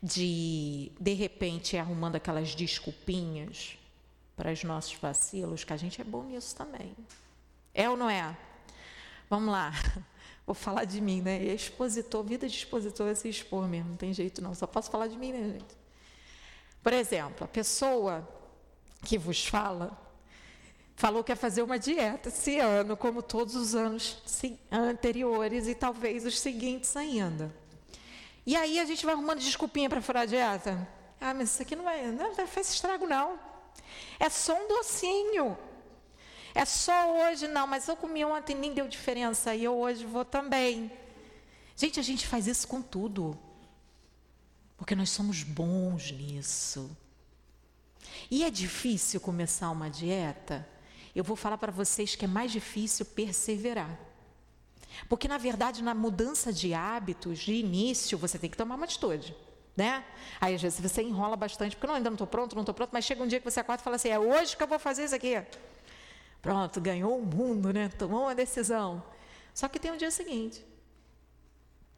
[0.02, 3.78] de, de repente, arrumando aquelas desculpinhas
[4.36, 6.94] para os nossos vacilos, que a gente é bom nisso também.
[7.74, 8.36] É ou não é?
[9.28, 9.72] Vamos lá.
[10.46, 11.42] Vou falar de mim, né?
[11.42, 14.54] Expositor, vida de expositor é se expor mesmo, não tem jeito não.
[14.54, 15.76] Só posso falar de mim, né, gente?
[16.82, 18.28] Por exemplo, a pessoa
[19.04, 20.05] que vos fala
[20.96, 24.18] falou que ia fazer uma dieta esse ano, como todos os anos
[24.72, 27.54] anteriores e talvez os seguintes ainda.
[28.46, 30.88] E aí a gente vai arrumando desculpinha para furar a dieta.
[31.20, 33.38] Ah, mas isso aqui não vai, não vai fazer estrago não.
[34.18, 35.56] É só um docinho.
[36.54, 40.24] É só hoje não, mas eu comi ontem nem deu diferença e eu hoje vou
[40.24, 40.90] também.
[41.76, 43.38] Gente, a gente faz isso com tudo.
[44.78, 46.96] Porque nós somos bons nisso.
[48.30, 50.66] E é difícil começar uma dieta?
[51.18, 53.98] Eu vou falar para vocês que é mais difícil perseverar.
[55.08, 59.34] Porque, na verdade, na mudança de hábitos, de início, você tem que tomar uma atitude.
[59.74, 60.04] Né?
[60.40, 62.90] Aí, às vezes, você enrola bastante, porque não, ainda não estou pronto, não estou pronto,
[62.92, 64.78] mas chega um dia que você acorda e fala assim: é hoje que eu vou
[64.78, 65.42] fazer isso aqui.
[66.42, 67.88] Pronto, ganhou o mundo, né?
[67.88, 69.02] tomou uma decisão.
[69.54, 70.64] Só que tem o dia seguinte.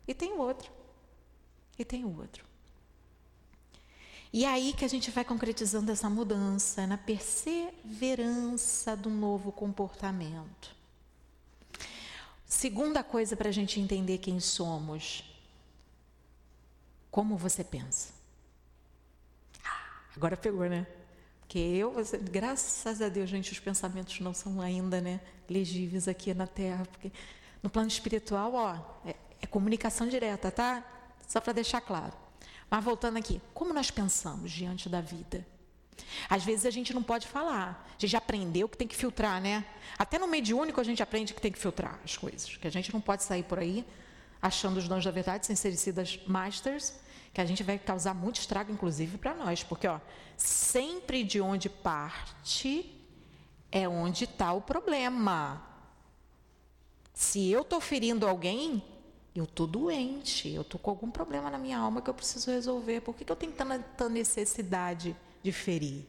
[0.06, 0.70] E tem o outro.
[1.76, 2.47] E tem o outro.
[4.32, 10.76] E é aí que a gente vai concretizando essa mudança, na perseverança do novo comportamento.
[12.44, 15.24] Segunda coisa para a gente entender quem somos:
[17.10, 18.12] como você pensa.
[20.14, 20.86] Agora pegou, né?
[21.46, 21.94] Que eu,
[22.30, 27.10] graças a Deus, gente, os pensamentos não são ainda, né, legíveis aqui na Terra, porque
[27.62, 30.84] no plano espiritual, ó, é, é comunicação direta, tá?
[31.26, 32.12] Só para deixar claro.
[32.70, 35.46] Mas voltando aqui, como nós pensamos diante da vida?
[36.28, 37.86] Às vezes a gente não pode falar.
[37.96, 39.64] A gente aprendeu que tem que filtrar, né?
[39.98, 42.56] Até no mediúnico a gente aprende que tem que filtrar as coisas.
[42.56, 43.84] Que a gente não pode sair por aí
[44.40, 46.94] achando os dons da verdade sem serem sidas masters,
[47.32, 49.62] que a gente vai causar muito estrago, inclusive, para nós.
[49.62, 49.98] Porque, ó,
[50.36, 52.94] sempre de onde parte
[53.70, 55.62] é onde está o problema.
[57.12, 58.82] Se eu estou ferindo alguém,
[59.38, 63.00] eu estou doente, eu estou com algum problema na minha alma que eu preciso resolver.
[63.02, 66.04] Por que, que eu tenho tanta necessidade de ferir?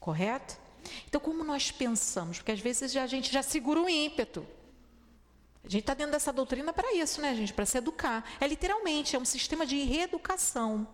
[0.00, 0.56] Correto?
[1.06, 2.38] Então, como nós pensamos?
[2.38, 4.46] Porque às vezes a gente já segura o ímpeto.
[5.62, 7.52] A gente está dentro dessa doutrina para isso, né, gente?
[7.52, 8.24] Para se educar.
[8.40, 10.88] É literalmente, é um sistema de reeducação.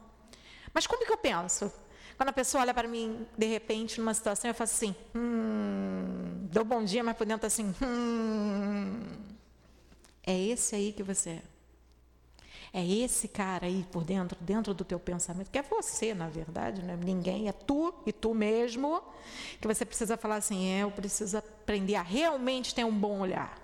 [0.73, 1.73] Mas como que eu penso?
[2.17, 6.65] Quando a pessoa olha para mim, de repente, numa situação, eu faço assim, hum, dou
[6.65, 9.34] bom dia, mas por dentro assim, hum.
[10.27, 11.43] É esse aí que você é.
[12.77, 16.83] É esse cara aí por dentro, dentro do teu pensamento, que é você, na verdade,
[16.83, 19.01] não é ninguém, é tu e tu mesmo,
[19.61, 23.57] que você precisa falar assim, é, eu preciso aprender a realmente ter um bom olhar.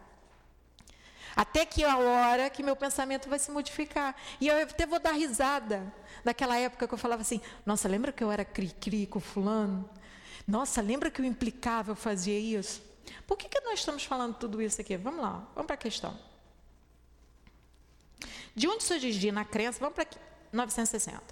[1.35, 4.15] Até que a hora que meu pensamento vai se modificar.
[4.41, 5.93] E eu até vou dar risada
[6.25, 9.89] daquela época que eu falava assim: Nossa, lembra que eu era cri-cri com fulano?
[10.47, 12.83] Nossa, lembra que eu implicava, eu fazia isso?
[13.27, 14.97] Por que, que nós estamos falando tudo isso aqui?
[14.97, 16.30] Vamos lá, vamos para a questão.
[18.55, 19.79] De onde se origina a crença?
[19.81, 20.07] Vamos para
[20.53, 21.23] 960.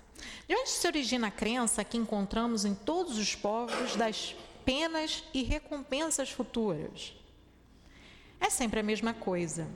[0.47, 5.43] De onde se origina a crença que encontramos em todos os povos das penas e
[5.43, 7.15] recompensas futuras?
[8.41, 9.69] É sempre a mesma coisa.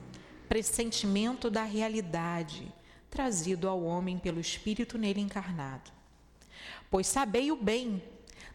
[0.47, 2.71] Pressentimento da realidade,
[3.09, 5.91] trazido ao homem pelo Espírito nele encarnado.
[6.89, 8.01] Pois sabei o bem,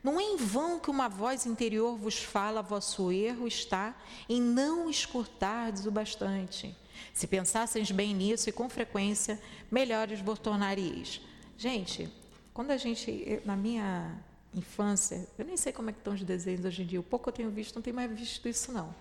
[0.02, 3.96] não é em vão que uma voz interior vos fala, vosso erro está
[4.28, 6.74] em não escutardes o bastante.
[7.12, 11.20] Se pensasseis bem nisso e com frequência, melhores vos tornaríeis.
[11.56, 12.08] Gente,
[12.52, 14.16] quando a gente, na minha
[14.54, 17.28] infância, eu nem sei como é que estão os desenhos hoje em dia, o pouco
[17.28, 18.94] eu tenho visto, não tenho mais visto isso não.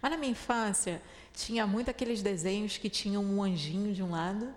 [0.00, 1.02] Mas na minha infância,
[1.34, 4.52] tinha muito aqueles desenhos que tinham um anjinho de um lado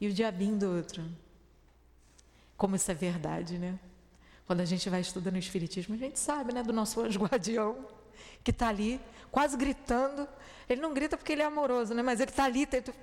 [0.00, 1.04] e o diabinho do outro.
[2.56, 3.78] Como isso é verdade, né?
[4.46, 7.86] Quando a gente vai estudando o Espiritismo, a gente sabe, né, do nosso anjo guardião,
[8.42, 9.00] que está ali,
[9.30, 10.28] quase gritando.
[10.72, 12.02] Ele não grita porque ele é amoroso, né?
[12.02, 12.64] Mas ele está ali.
[12.66, 12.94] Tento...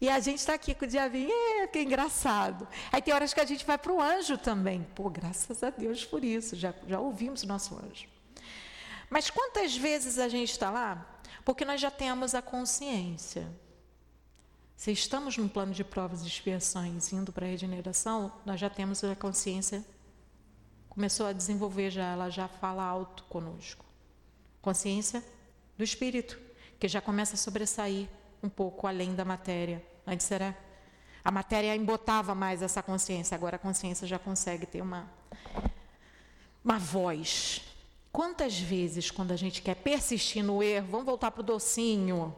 [0.00, 2.68] E a gente está aqui com o diabinho, é, que engraçado.
[2.92, 4.86] Aí tem horas que a gente vai para o anjo também.
[4.94, 8.06] Pô, graças a Deus por isso, já, já ouvimos o nosso anjo.
[9.08, 11.06] Mas quantas vezes a gente está lá?
[11.44, 13.50] Porque nós já temos a consciência.
[14.76, 19.02] Se estamos num plano de provas e expiações indo para a regeneração, nós já temos
[19.02, 19.82] a consciência,
[20.90, 23.86] começou a desenvolver já, ela já fala alto conosco.
[24.60, 25.24] Consciência
[25.78, 26.38] do espírito,
[26.78, 28.08] que já começa a sobressair
[28.42, 29.84] um pouco além da matéria.
[30.06, 30.56] Antes era
[31.24, 35.10] a matéria embotava mais essa consciência, agora a consciência já consegue ter uma
[36.64, 37.62] uma voz
[38.16, 42.34] Quantas vezes, quando a gente quer persistir no erro, vamos voltar para o docinho,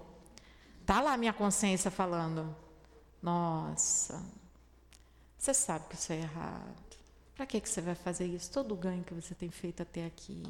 [0.84, 2.52] tá lá a minha consciência falando:
[3.22, 4.20] Nossa,
[5.38, 6.96] você sabe que isso é errado.
[7.32, 8.50] Para que, que você vai fazer isso?
[8.50, 10.42] Todo o ganho que você tem feito até aqui.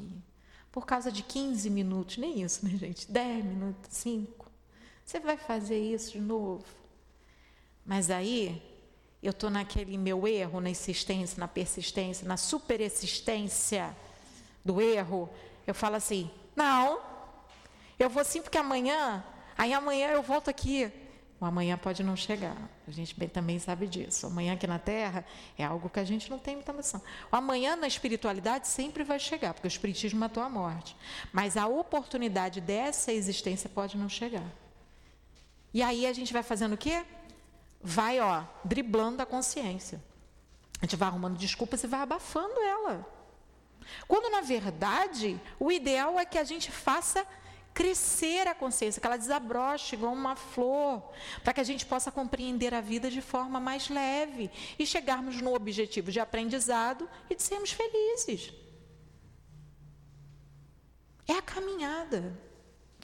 [0.71, 3.11] Por causa de 15 minutos, nem isso, né, gente?
[3.11, 4.49] 10 minutos, 5.
[5.03, 6.65] Você vai fazer isso de novo.
[7.85, 8.61] Mas aí,
[9.21, 13.95] eu estou naquele meu erro, na insistência, na persistência, na superexistência
[14.63, 15.29] do erro,
[15.65, 16.99] eu falo assim: não,
[17.97, 19.23] eu vou sim porque amanhã,
[19.57, 20.91] aí amanhã eu volto aqui.
[21.39, 22.57] O amanhã pode não chegar.
[22.85, 24.27] A gente bem, também sabe disso.
[24.27, 25.23] O amanhã aqui na Terra
[25.57, 27.01] é algo que a gente não tem muita noção.
[27.31, 30.97] O amanhã na espiritualidade sempre vai chegar, porque o espiritismo matou a morte.
[31.31, 34.45] Mas a oportunidade dessa existência pode não chegar.
[35.73, 37.05] E aí a gente vai fazendo o quê?
[37.81, 40.03] Vai, ó, driblando a consciência.
[40.81, 43.05] A gente vai arrumando desculpas e vai abafando ela.
[44.07, 47.25] Quando, na verdade, o ideal é que a gente faça
[47.79, 51.13] crescer a consciência, que ela desabroche igual uma flor,
[51.45, 55.55] para que a gente possa compreender a vida de forma mais leve e chegarmos no
[55.55, 58.51] objetivo de aprendizado e de sermos felizes.
[61.25, 62.37] É a caminhada.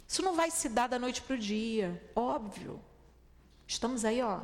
[0.05, 2.83] Isso não vai se dar da noite para o dia, óbvio.
[3.65, 4.41] Estamos aí, ó.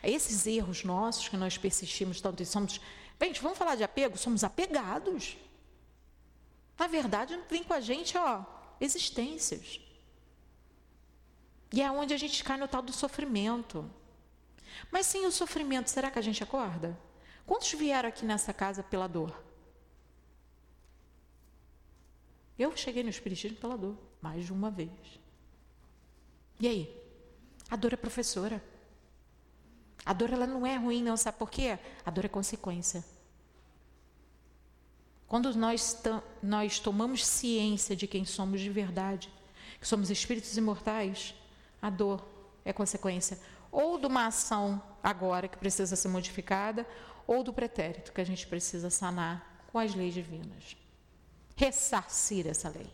[0.00, 2.80] Esses erros nossos que nós persistimos tanto e somos.
[3.20, 4.16] Gente, vamos falar de apego?
[4.16, 5.36] Somos apegados.
[6.78, 8.44] Na verdade, vem com a gente, ó,
[8.80, 9.80] existências.
[11.72, 13.88] E é onde a gente cai no tal do sofrimento.
[14.90, 16.98] Mas sem o sofrimento, será que a gente acorda?
[17.46, 19.42] Quantos vieram aqui nessa casa pela dor?
[22.58, 24.90] Eu cheguei no Espiritismo pela dor, mais de uma vez.
[26.58, 27.02] E aí?
[27.68, 28.62] A dor é professora.
[30.04, 31.78] A dor ela não é ruim, não, sabe por quê?
[32.04, 33.04] A dor é consequência.
[35.28, 36.00] Quando nós,
[36.42, 39.30] nós tomamos ciência de quem somos de verdade,
[39.80, 41.34] que somos espíritos imortais,
[41.82, 42.24] a dor
[42.64, 43.38] é consequência
[43.76, 46.86] ou de uma ação agora que precisa ser modificada,
[47.26, 50.76] ou do pretérito que a gente precisa sanar com as leis divinas.
[51.54, 52.90] Ressarcir essa lei.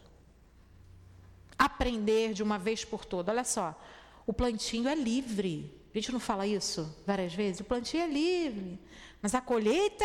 [1.56, 3.32] Aprender de uma vez por todas.
[3.32, 3.80] Olha só,
[4.26, 5.72] o plantio é livre.
[5.94, 7.60] A gente não fala isso várias vezes?
[7.60, 8.80] O plantio é livre,
[9.20, 10.04] mas a colheita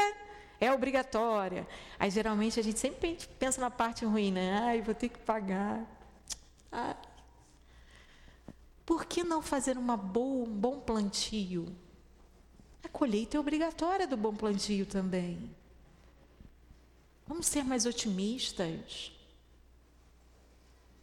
[0.59, 1.67] é obrigatória.
[1.99, 4.59] Aí geralmente a gente sempre pensa na parte ruim, né?
[4.59, 5.85] Ai, vou ter que pagar.
[6.71, 6.95] Ai.
[8.85, 11.75] Por que não fazer uma boa, um bom plantio?
[12.83, 15.53] A colheita é obrigatória do bom plantio também.
[17.27, 19.11] Vamos ser mais otimistas.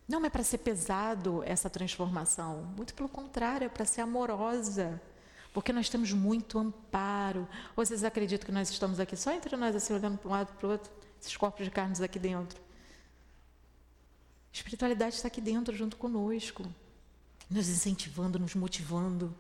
[0.09, 5.01] Não é para ser pesado essa transformação, muito pelo contrário, é para ser amorosa,
[5.55, 7.49] porque nós temos muito amparo.
[7.77, 10.53] Ou vocês acreditam que nós estamos aqui só entre nós, assim, olhando para um lado
[10.55, 12.61] para o outro, esses corpos de carnes aqui dentro?
[14.53, 16.67] A espiritualidade está aqui dentro, junto conosco,
[17.49, 19.33] nos incentivando, nos motivando,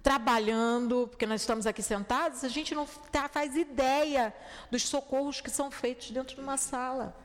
[0.00, 4.32] trabalhando, porque nós estamos aqui sentados, a gente não tá, faz ideia
[4.70, 7.16] dos socorros que são feitos dentro de uma sala.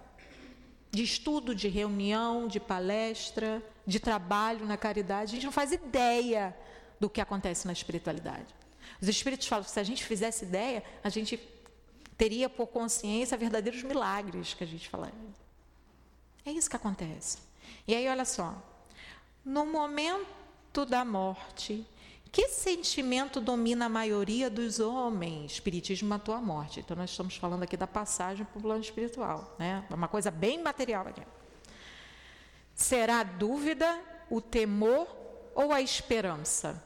[0.89, 6.55] De estudo, de reunião, de palestra, de trabalho na caridade, a gente não faz ideia
[6.99, 8.53] do que acontece na espiritualidade.
[9.01, 11.37] Os espíritos falam que se a gente fizesse ideia, a gente
[12.17, 15.11] teria por consciência verdadeiros milagres que a gente fala.
[16.45, 17.39] É isso que acontece.
[17.87, 18.55] E aí, olha só,
[19.45, 21.85] no momento da morte,
[22.31, 25.53] que sentimento domina a maioria dos homens?
[25.53, 26.79] Espiritismo matou a morte.
[26.79, 29.55] Então, nós estamos falando aqui da passagem para o plano espiritual.
[29.59, 29.85] Né?
[29.89, 31.21] É uma coisa bem material aqui.
[32.73, 35.07] Será a dúvida, o temor
[35.55, 36.83] ou a esperança?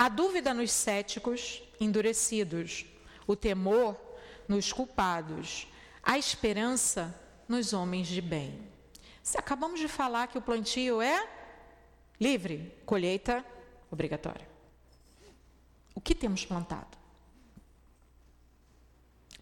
[0.00, 2.86] A dúvida nos céticos, endurecidos.
[3.26, 4.00] O temor
[4.48, 5.66] nos culpados.
[6.02, 7.14] A esperança
[7.46, 8.66] nos homens de bem.
[9.22, 11.28] Se acabamos de falar que o plantio é
[12.18, 13.44] Livre, colheita
[13.90, 14.48] obrigatória.
[15.94, 16.96] O que temos plantado?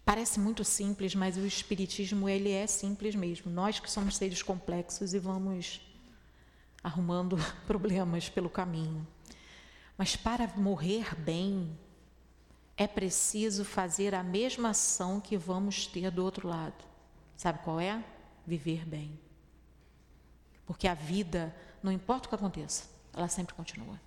[0.03, 3.49] Parece muito simples, mas o espiritismo ele é simples mesmo.
[3.49, 5.79] Nós que somos seres complexos e vamos
[6.83, 9.07] arrumando problemas pelo caminho.
[9.99, 11.77] Mas para morrer bem,
[12.77, 16.85] é preciso fazer a mesma ação que vamos ter do outro lado.
[17.35, 18.01] Sabe qual é?
[18.47, 19.19] Viver bem.
[20.65, 23.99] Porque a vida não importa o que aconteça, ela sempre continua.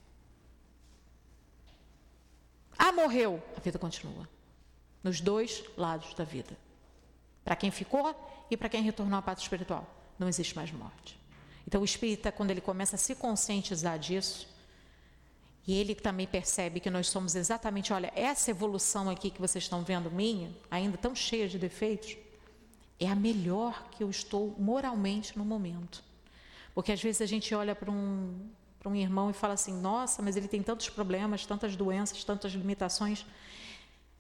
[2.79, 4.27] Ah, morreu, a vida continua.
[5.05, 6.57] Nos dois lados da vida.
[7.45, 8.17] Para quem ficou
[8.51, 9.87] e para quem retornou à pátria espiritual.
[10.19, 11.21] Não existe mais morte.
[11.69, 14.52] Então, o espírita, quando ele começa a se conscientizar disso,
[15.67, 19.83] e ele também percebe que nós somos exatamente, olha, essa evolução aqui que vocês estão
[19.83, 22.17] vendo minha, ainda tão cheia de defeitos,
[22.99, 26.03] é a melhor que eu estou moralmente no momento.
[26.75, 30.21] Porque às vezes a gente olha para um, para um irmão e fala assim: nossa,
[30.23, 33.25] mas ele tem tantos problemas, tantas doenças, tantas limitações.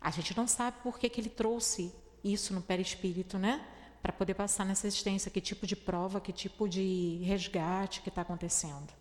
[0.00, 3.64] A gente não sabe por que, que ele trouxe isso no perispírito, né?
[4.00, 8.22] Para poder passar nessa existência, que tipo de prova, que tipo de resgate que está
[8.22, 8.92] acontecendo.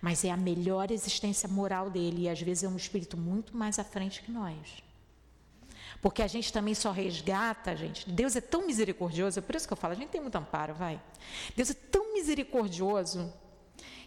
[0.00, 3.78] Mas é a melhor existência moral dele, e às vezes é um espírito muito mais
[3.78, 4.82] à frente que nós.
[6.00, 8.08] Porque a gente também só resgata, gente.
[8.08, 10.74] Deus é tão misericordioso, é por isso que eu falo, a gente tem muito amparo,
[10.74, 11.00] vai.
[11.56, 13.32] Deus é tão misericordioso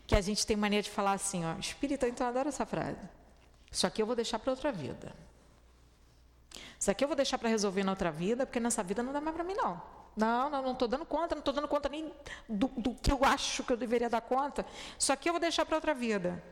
[0.08, 3.00] que a gente tem mania de falar assim, ó, espírita, então eu adoro essa frase.
[3.72, 5.14] Isso aqui eu vou deixar para outra vida.
[6.80, 9.22] Isso aqui eu vou deixar para resolver na outra vida, porque nessa vida não dá
[9.22, 9.82] mais para mim, não.
[10.16, 12.12] Não, não, não estou dando conta, não estou dando conta nem
[12.48, 14.66] do, do, que eu acho que eu deveria dar conta.
[15.00, 16.44] Isso aqui eu vou deixar para outra vida.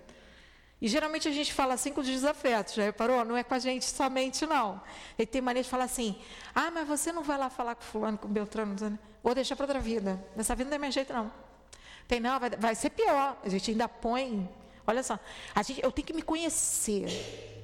[0.81, 3.25] E geralmente a gente fala assim com os desafetos, já reparou?
[3.25, 4.81] Não é com a gente somente, não.
[5.17, 6.17] Ele tem maneira de falar assim:
[6.55, 9.79] ah, mas você não vai lá falar com fulano, com Beltrano, vou deixar para outra
[9.79, 10.23] vida.
[10.37, 11.29] Nessa vida não é mais jeito, não.
[12.07, 13.37] Tem, não, vai, vai ser pior.
[13.43, 14.49] A gente ainda põe.
[14.87, 15.19] Olha só,
[15.53, 17.58] a gente, eu tenho que me conhecer.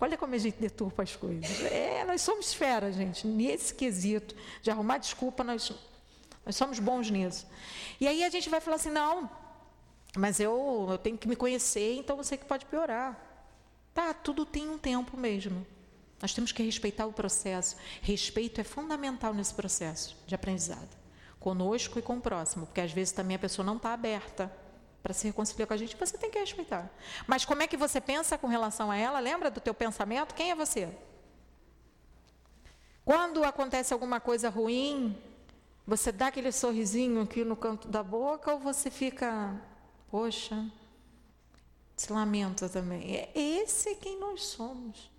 [0.00, 1.60] Olha como a gente deturpa as coisas.
[1.64, 5.70] É, nós somos fera, gente, nesse quesito de arrumar desculpa, nós,
[6.44, 7.46] nós somos bons nisso.
[8.00, 9.28] E aí a gente vai falar assim: não,
[10.16, 13.26] mas eu, eu tenho que me conhecer, então sei que pode piorar.
[13.92, 15.66] Tá, tudo tem um tempo mesmo.
[16.20, 17.76] Nós temos que respeitar o processo.
[18.00, 20.88] Respeito é fundamental nesse processo de aprendizado.
[21.38, 24.50] Conosco e com o próximo, porque às vezes também a pessoa não está aberta
[25.02, 26.90] para se reconciliar com a gente, você tem que respeitar.
[27.26, 29.18] Mas como é que você pensa com relação a ela?
[29.18, 30.34] Lembra do teu pensamento?
[30.34, 30.88] Quem é você?
[33.04, 35.16] Quando acontece alguma coisa ruim,
[35.90, 39.60] Você dá aquele sorrisinho aqui no canto da boca ou você fica,
[40.08, 40.70] poxa,
[41.96, 43.16] se lamenta também.
[43.16, 45.10] É esse é quem nós somos.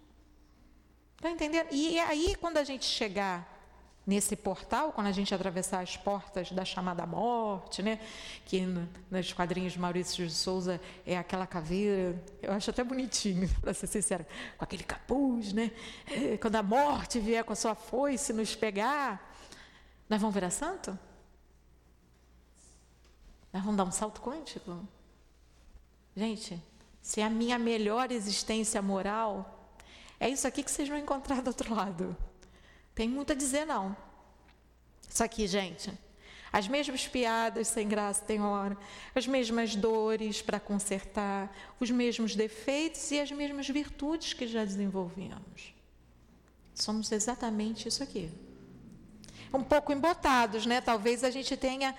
[1.17, 1.67] Está entendendo?
[1.71, 3.60] E aí, quando a gente chegar
[4.05, 7.99] nesse portal, quando a gente atravessar as portas da chamada morte, né?
[8.45, 8.65] que
[9.09, 13.87] nos quadrinhos de Maurício de Souza é aquela caveira, eu acho até bonitinho, para ser
[13.87, 14.27] sincera,
[14.57, 15.71] com aquele capuz, né?
[16.07, 19.35] É, quando a morte vier com a sua foice nos pegar,
[20.09, 20.97] nós vamos virar santo?
[23.53, 24.85] Nós vamos dar um salto quântico?
[26.15, 26.61] Gente,
[27.01, 29.69] se é a minha melhor existência moral,
[30.19, 32.15] é isso aqui que vocês vão encontrar do outro lado.
[32.93, 33.95] Tem muito a dizer, não.
[35.09, 35.91] Isso aqui, gente.
[36.51, 38.77] As mesmas piadas sem graça tem hora,
[39.15, 45.73] as mesmas dores para consertar, os mesmos defeitos e as mesmas virtudes que já desenvolvemos.
[46.75, 48.29] Somos exatamente isso aqui.
[49.53, 50.81] Um pouco embotados, né?
[50.81, 51.95] Talvez a gente tenha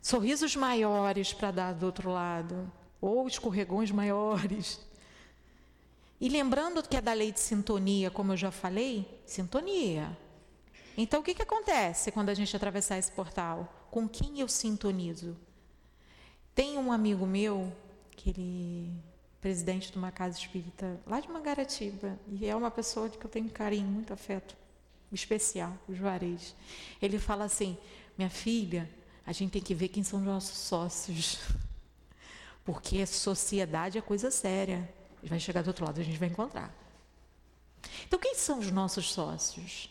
[0.00, 4.80] sorrisos maiores para dar do outro lado, ou escorregões maiores.
[6.20, 10.16] E lembrando que é da lei de sintonia, como eu já falei, sintonia.
[10.96, 13.86] Então, o que, que acontece quando a gente atravessar esse portal?
[13.90, 15.36] Com quem eu sintonizo?
[16.54, 17.70] Tem um amigo meu,
[18.12, 23.10] que ele é presidente de uma casa espírita lá de Mangaratiba, e é uma pessoa
[23.10, 24.56] de que eu tenho carinho, muito afeto
[25.12, 26.54] especial, o Juarez.
[27.00, 27.76] Ele fala assim:
[28.16, 28.88] minha filha,
[29.26, 31.40] a gente tem que ver quem são os nossos sócios,
[32.64, 34.88] porque sociedade é coisa séria.
[35.28, 36.72] Vai chegar do outro lado, a gente vai encontrar.
[38.04, 39.90] Então, quem são os nossos sócios?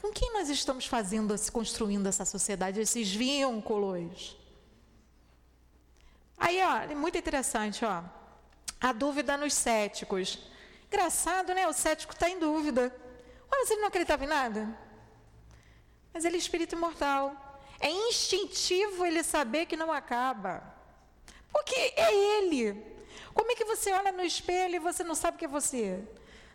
[0.00, 4.36] Com quem nós estamos fazendo, construindo essa sociedade, esses vínculos?
[6.38, 8.02] Aí, ó, é muito interessante, ó.
[8.80, 10.38] A dúvida nos céticos.
[10.86, 11.66] Engraçado, né?
[11.66, 12.82] O cético está em dúvida.
[12.82, 14.78] Ué, mas ele não acreditava em nada?
[16.14, 17.34] Mas ele é espírito imortal.
[17.80, 20.62] É instintivo ele saber que não acaba.
[21.52, 22.97] Porque é ele.
[23.34, 26.02] Como é que você olha no espelho e você não sabe que é você?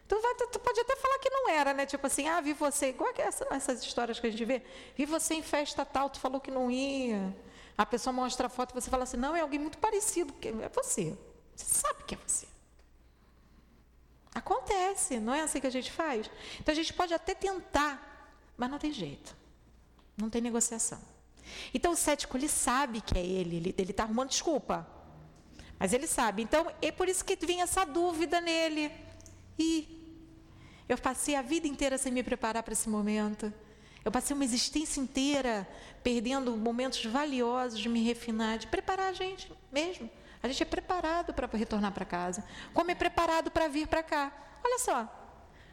[0.07, 1.86] Tu, vai, tu, pode até falar que não era, né?
[1.86, 2.89] Tipo assim, ah, vi você.
[2.89, 4.61] Igual que essa, essas histórias que a gente vê.
[4.95, 7.36] Vi você em festa tal, tu falou que não ia.
[7.78, 10.34] A pessoa mostra a foto e você fala assim, não, é alguém muito parecido.
[10.61, 11.18] É você.
[11.55, 12.47] Você sabe que é você.
[14.36, 16.30] Acontece, não é assim que a gente faz?
[16.59, 19.36] Então a gente pode até tentar, mas não tem jeito.
[20.18, 20.99] Não tem negociação.
[21.74, 24.88] Então o cético, ele sabe que é ele, ele está arrumando desculpa.
[25.84, 26.41] Mas ele sabe.
[26.41, 28.89] Então, é por isso que vinha essa dúvida nele.
[29.59, 30.23] E
[30.88, 33.53] eu passei a vida inteira sem me preparar para esse momento.
[34.05, 35.67] Eu passei uma existência inteira
[36.01, 40.09] perdendo momentos valiosos de me refinar, de preparar a gente mesmo.
[40.41, 44.31] A gente é preparado para retornar para casa, como é preparado para vir para cá.
[44.63, 45.05] Olha só,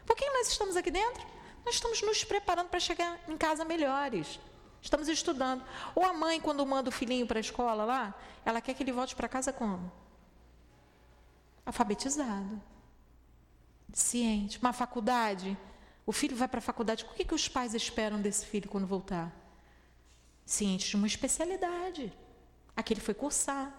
[0.04, 1.24] por que nós estamos aqui dentro?
[1.64, 4.40] Nós estamos nos preparando para chegar em casa melhores.
[4.82, 5.64] Estamos estudando.
[5.94, 8.14] Ou a mãe, quando manda o filhinho para a escola lá,
[8.44, 9.90] ela quer que ele volte para casa como?
[11.64, 12.60] Alfabetizado.
[13.92, 14.58] Ciente.
[14.58, 15.56] Uma faculdade.
[16.06, 17.04] O filho vai para a faculdade.
[17.04, 19.30] O que, que os pais esperam desse filho quando voltar?
[20.46, 22.12] Ciente de uma especialidade.
[22.74, 23.72] Aqui ele foi cursar.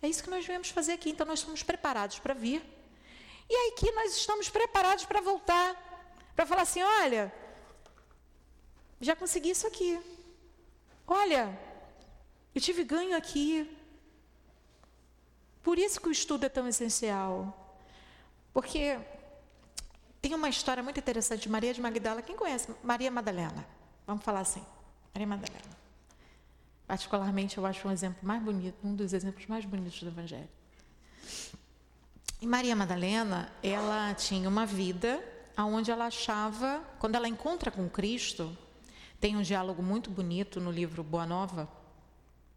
[0.00, 1.10] É isso que nós viemos fazer aqui.
[1.10, 2.62] Então nós estamos preparados para vir.
[3.50, 5.76] E aqui nós estamos preparados para voltar.
[6.34, 7.32] Para falar assim: olha,
[9.00, 10.00] já consegui isso aqui.
[11.06, 11.58] Olha,
[12.54, 13.68] eu tive ganho aqui.
[15.62, 17.76] Por isso que o estudo é tão essencial.
[18.52, 18.98] Porque
[20.20, 22.22] tem uma história muito interessante de Maria de Magdala.
[22.22, 22.68] Quem conhece?
[22.82, 23.66] Maria Madalena.
[24.06, 24.64] Vamos falar assim.
[25.14, 25.78] Maria Madalena.
[26.86, 30.48] Particularmente, eu acho um exemplo mais bonito, um dos exemplos mais bonitos do Evangelho.
[32.40, 35.22] E Maria Madalena, ela tinha uma vida
[35.56, 38.56] onde ela achava, quando ela encontra com Cristo,
[39.20, 41.68] tem um diálogo muito bonito no livro Boa Nova,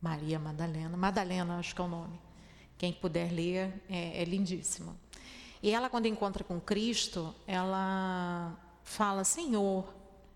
[0.01, 2.20] Maria Madalena, Madalena acho que é o nome.
[2.78, 4.95] Quem puder ler, é, é lindíssimo.
[5.62, 9.86] E ela, quando encontra com Cristo, ela fala, Senhor,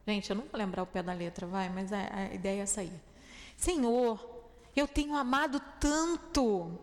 [0.06, 2.64] gente, eu não vou lembrar o pé da letra, vai, mas a, a ideia é
[2.64, 2.92] essa aí.
[3.58, 4.24] Senhor,
[4.76, 6.78] eu tenho amado tanto.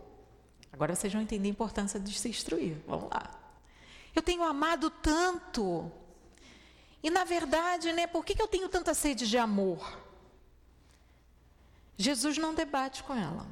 [0.73, 2.77] Agora vocês vão entender a importância de se instruir.
[2.87, 3.31] Vamos lá.
[4.15, 5.91] Eu tenho amado tanto
[7.03, 9.99] e na verdade, né, por que, eu tenho tanta sede de amor?
[11.97, 13.47] Jesus não debate com ela.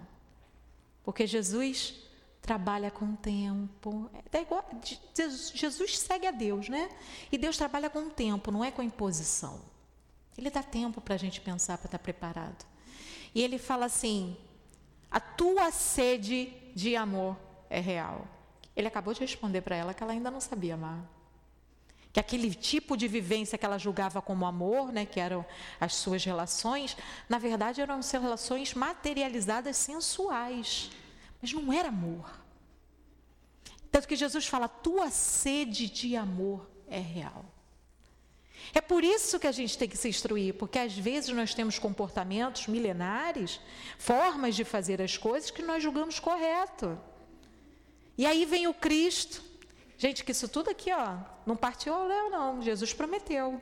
[1.02, 1.96] Porque Jesus
[2.40, 4.08] trabalha com o tempo.
[4.32, 4.64] É igual,
[5.52, 6.88] Jesus segue a Deus, né?
[7.30, 9.60] E Deus trabalha com o tempo, não é com a imposição.
[10.38, 12.64] Ele dá tempo para a gente pensar, para estar tá preparado.
[13.34, 14.36] E ele fala assim:
[15.10, 17.36] a tua sede de amor
[17.68, 18.26] é real.
[18.76, 21.19] Ele acabou de responder para ela que ela ainda não sabia amar
[22.12, 25.44] que aquele tipo de vivência que ela julgava como amor, né, que eram
[25.80, 26.96] as suas relações,
[27.28, 30.90] na verdade eram relações materializadas sensuais,
[31.40, 32.28] mas não era amor.
[33.90, 37.44] Tanto que Jesus fala: tua sede de amor é real.
[38.74, 41.78] É por isso que a gente tem que se instruir, porque às vezes nós temos
[41.78, 43.60] comportamentos milenares,
[43.98, 46.98] formas de fazer as coisas que nós julgamos correto.
[48.16, 49.49] E aí vem o Cristo.
[50.00, 52.62] Gente, que isso tudo aqui, ó, não partiu ao léu, não.
[52.62, 53.60] Jesus prometeu.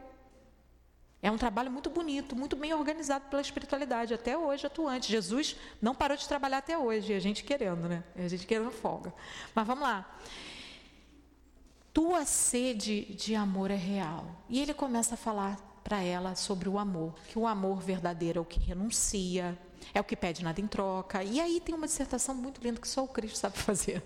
[1.20, 5.10] É um trabalho muito bonito, muito bem organizado pela espiritualidade, até hoje atuante.
[5.10, 8.04] Jesus não parou de trabalhar até hoje, e a gente querendo, né?
[8.14, 9.12] A gente querendo folga.
[9.52, 10.16] Mas vamos lá
[11.98, 14.24] tua sede de amor é real.
[14.48, 18.40] E ele começa a falar para ela sobre o amor, que o amor verdadeiro é
[18.40, 19.58] o que renuncia,
[19.92, 21.24] é o que pede nada em troca.
[21.24, 24.00] E aí tem uma dissertação muito linda que só o Cristo sabe fazer.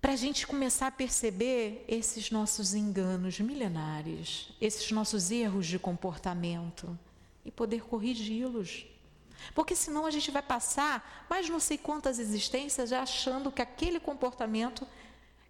[0.00, 6.96] Para a gente começar a perceber esses nossos enganos milenares, esses nossos erros de comportamento
[7.44, 8.86] e poder corrigi-los.
[9.54, 14.86] Porque senão a gente vai passar mais não sei quantas existências achando que aquele comportamento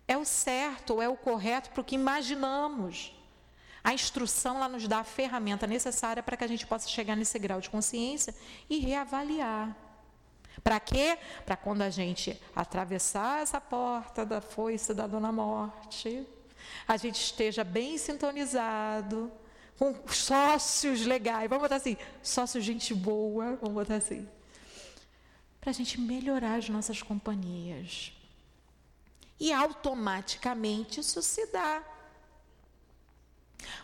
[0.06, 3.12] é o certo, é o correto para o que imaginamos.
[3.84, 7.38] A instrução lá nos dá a ferramenta necessária para que a gente possa chegar nesse
[7.38, 8.34] grau de consciência
[8.68, 9.76] e reavaliar.
[10.62, 11.18] Para quê?
[11.44, 16.26] Para quando a gente atravessar essa porta da foice da Dona Morte,
[16.86, 19.30] a gente esteja bem sintonizado,
[19.78, 24.28] com sócios legais, vamos botar assim, sócios gente boa, vamos botar assim,
[25.60, 28.12] para a gente melhorar as nossas companhias.
[29.38, 31.82] E automaticamente isso se dá.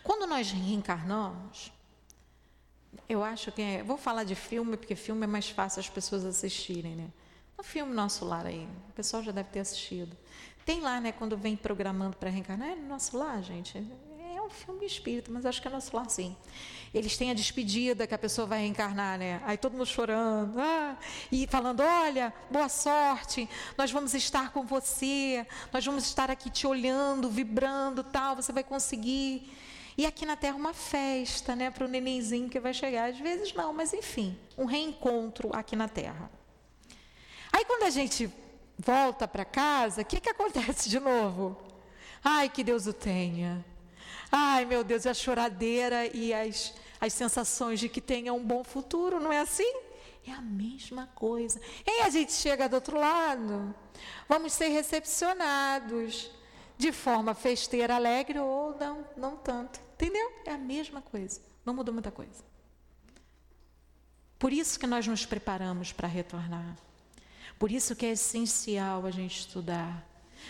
[0.03, 1.71] Quando nós reencarnamos,
[3.07, 6.25] eu acho que é, vou falar de filme porque filme é mais fácil as pessoas
[6.25, 7.09] assistirem, né?
[7.59, 10.15] Um filme Nosso Lar aí, o pessoal já deve ter assistido.
[10.65, 13.85] Tem lá, né, quando vem programando para reencarnar, é Nosso Lar, gente
[14.45, 16.35] um filme espírita, mas acho que é nosso lar sim.
[16.93, 19.41] Eles têm a despedida que a pessoa vai reencarnar, né?
[19.43, 20.95] Aí todo mundo chorando, ah,
[21.31, 26.65] e falando: olha, boa sorte, nós vamos estar com você, nós vamos estar aqui te
[26.65, 29.51] olhando, vibrando, tal, você vai conseguir.
[29.97, 33.09] E aqui na Terra uma festa, né, para o nenenzinho que vai chegar.
[33.09, 36.29] Às vezes não, mas enfim, um reencontro aqui na Terra.
[37.51, 38.29] Aí quando a gente
[38.77, 41.57] volta para casa, o que, que acontece de novo?
[42.23, 43.63] Ai, que Deus o tenha.
[44.31, 49.19] Ai, meu Deus, a choradeira e as, as sensações de que tenha um bom futuro,
[49.19, 49.73] não é assim?
[50.27, 51.61] É a mesma coisa.
[51.85, 53.73] E a gente chega do outro lado,
[54.27, 56.31] vamos ser recepcionados
[56.77, 59.79] de forma festeira, alegre ou não, não tanto.
[59.93, 60.31] Entendeu?
[60.45, 61.41] É a mesma coisa.
[61.65, 62.43] Não mudou muita coisa.
[64.37, 66.75] Por isso que nós nos preparamos para retornar.
[67.57, 70.05] Por isso que é essencial a gente estudar.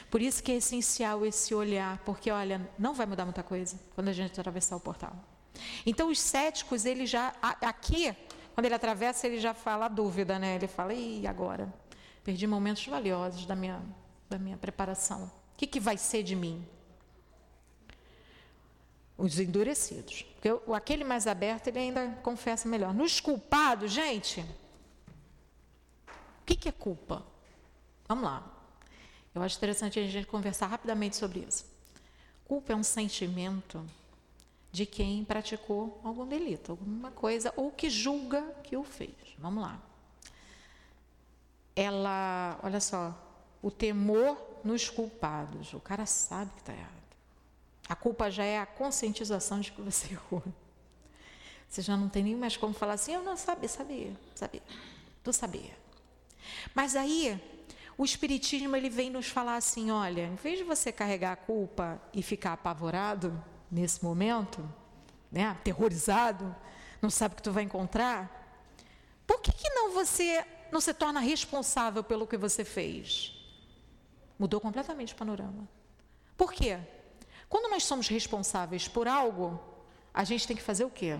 [0.10, 4.10] Por isso que é essencial esse olhar, porque olha, não vai mudar muita coisa quando
[4.10, 5.16] a gente atravessar o portal.
[5.86, 8.14] Então os céticos, ele já aqui,
[8.54, 10.56] quando ele atravessa, ele já fala a dúvida, né?
[10.56, 11.74] Ele fala: "E agora?
[12.24, 13.82] Perdi momentos valiosos da minha
[14.30, 15.32] da minha preparação.
[15.56, 16.64] O que, que vai ser de mim?"
[19.18, 20.24] Os endurecidos.
[20.24, 22.94] Porque aquele mais aberto, ele ainda confessa melhor.
[22.94, 27.26] Nos culpados, gente, o que, que é culpa?
[28.08, 28.52] Vamos lá.
[29.34, 31.66] Eu acho interessante a gente conversar rapidamente sobre isso.
[32.46, 33.84] Culpa é um sentimento
[34.72, 39.16] de quem praticou algum delito, alguma coisa, ou que julga que o fez.
[39.40, 39.82] Vamos lá.
[41.76, 43.18] Ela, olha só,
[43.62, 45.74] o temor nos culpados.
[45.74, 46.92] O cara sabe que está errado.
[47.88, 50.44] A culpa já é a conscientização de que você errou.
[51.70, 54.64] Você já não tem nem mais como falar assim, eu não sabia, sabia, sabia.
[55.24, 55.78] Tu sabia.
[56.74, 57.40] Mas aí
[57.98, 62.02] o Espiritismo ele vem nos falar assim: olha, em vez de você carregar a culpa
[62.14, 63.42] e ficar apavorado
[63.72, 64.68] nesse momento,
[65.32, 66.56] né, aterrorizado,
[67.02, 68.46] não sabe o que tu vai encontrar,
[69.26, 73.34] por que, que não você não se torna responsável pelo que você fez?
[74.38, 75.68] Mudou completamente o panorama.
[76.38, 76.80] Por quê?
[77.48, 79.60] Quando nós somos responsáveis por algo,
[80.14, 81.20] a gente tem que fazer o quê?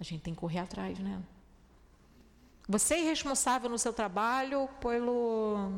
[0.00, 1.22] A gente tem que correr atrás, né?
[2.68, 5.70] Você é responsável no seu trabalho pelo,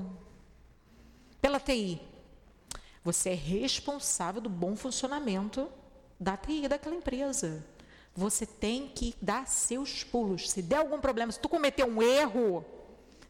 [1.40, 2.00] pela TI.
[3.02, 5.68] Você é responsável do bom funcionamento
[6.18, 7.64] da TI daquela empresa.
[8.14, 10.50] Você tem que dar seus pulos.
[10.50, 12.64] Se der algum problema, se tu cometer um erro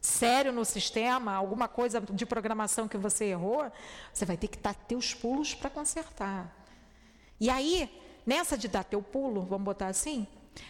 [0.05, 3.71] sério no sistema, alguma coisa de programação que você errou,
[4.13, 6.55] você vai ter que dar teus pulos para consertar.
[7.39, 7.89] E aí,
[8.25, 10.27] nessa de dar teu pulo, vamos botar assim,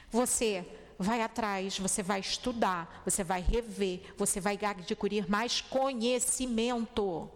[0.09, 0.65] você
[0.97, 7.29] vai atrás, você vai estudar, você vai rever, você vai adquirir mais conhecimento.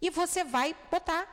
[0.00, 1.26] E você vai botar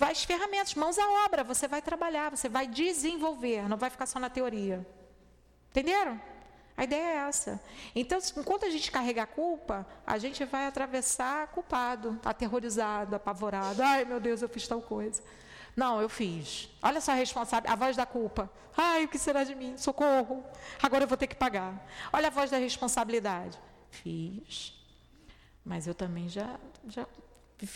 [0.00, 4.18] as ferramentas, mãos à obra, você vai trabalhar, você vai desenvolver, não vai ficar só
[4.18, 4.86] na teoria.
[5.70, 6.20] Entenderam?
[6.76, 7.60] A ideia é essa.
[7.94, 13.80] Então, enquanto a gente carrega a culpa, a gente vai atravessar culpado, aterrorizado, apavorado.
[13.80, 15.22] Ai, meu Deus, eu fiz tal coisa.
[15.76, 16.68] Não, eu fiz.
[16.82, 18.50] Olha só a responsabilidade, a voz da culpa.
[18.76, 19.76] Ai, o que será de mim?
[19.76, 20.44] Socorro.
[20.82, 21.86] Agora eu vou ter que pagar.
[22.12, 23.58] Olha a voz da responsabilidade.
[23.90, 24.74] Fiz.
[25.64, 26.58] Mas eu também já,
[26.88, 27.06] já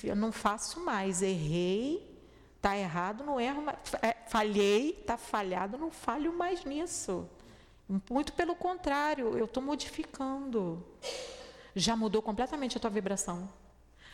[0.05, 1.23] eu não faço mais.
[1.23, 2.21] Errei,
[2.57, 3.79] está errado, não erro mais.
[4.03, 7.29] É, falhei, está falhado, não falho mais nisso.
[8.11, 10.85] Muito pelo contrário, eu estou modificando.
[11.75, 13.49] Já mudou completamente a tua vibração.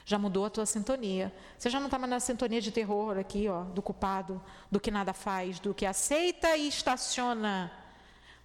[0.04, 1.34] Já mudou a tua sintonia.
[1.58, 4.90] Você já não está mais na sintonia de terror aqui, ó, do culpado, do que
[4.90, 7.72] nada faz, do que aceita e estaciona.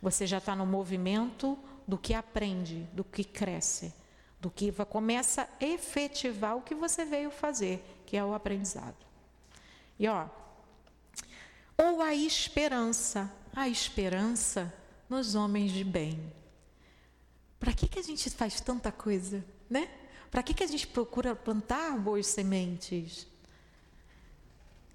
[0.01, 3.93] Você já está no movimento do que aprende, do que cresce,
[4.39, 9.05] do que começa a efetivar o que você veio fazer, que é o aprendizado.
[9.99, 10.25] E ó,
[11.77, 14.73] ou a esperança, a esperança
[15.09, 16.31] nos homens de bem.
[17.59, 19.89] Para que, que a gente faz tanta coisa, né?
[20.31, 23.27] Para que, que a gente procura plantar boas sementes?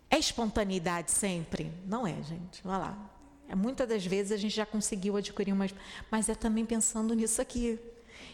[0.09, 1.73] É espontaneidade sempre?
[1.87, 2.61] Não é, gente.
[2.65, 3.11] Olha lá.
[3.49, 5.75] É, muitas das vezes a gente já conseguiu adquirir umas.
[6.11, 7.79] Mas é também pensando nisso aqui.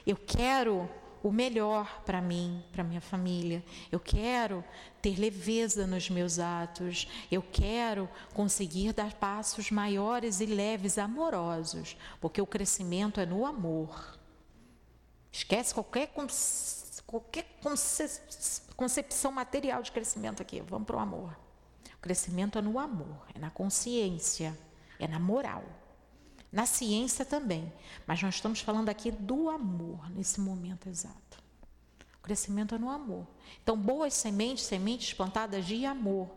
[0.07, 0.89] Eu quero
[1.22, 3.62] o melhor para mim, para minha família.
[3.90, 4.64] Eu quero
[5.02, 7.08] ter leveza nos meus atos.
[7.30, 14.18] Eu quero conseguir dar passos maiores e leves, amorosos, porque o crescimento é no amor.
[15.32, 16.10] Esquece qualquer,
[17.06, 17.46] qualquer
[18.76, 20.60] concepção material de crescimento aqui.
[20.60, 21.36] Vamos para o amor.
[21.94, 24.58] O crescimento é no amor, é na consciência,
[24.98, 25.62] é na moral.
[26.53, 27.72] Na ciência também,
[28.07, 31.38] mas nós estamos falando aqui do amor nesse momento exato.
[32.18, 33.26] O crescimento é no amor.
[33.62, 36.28] Então, boas sementes, sementes plantadas de amor.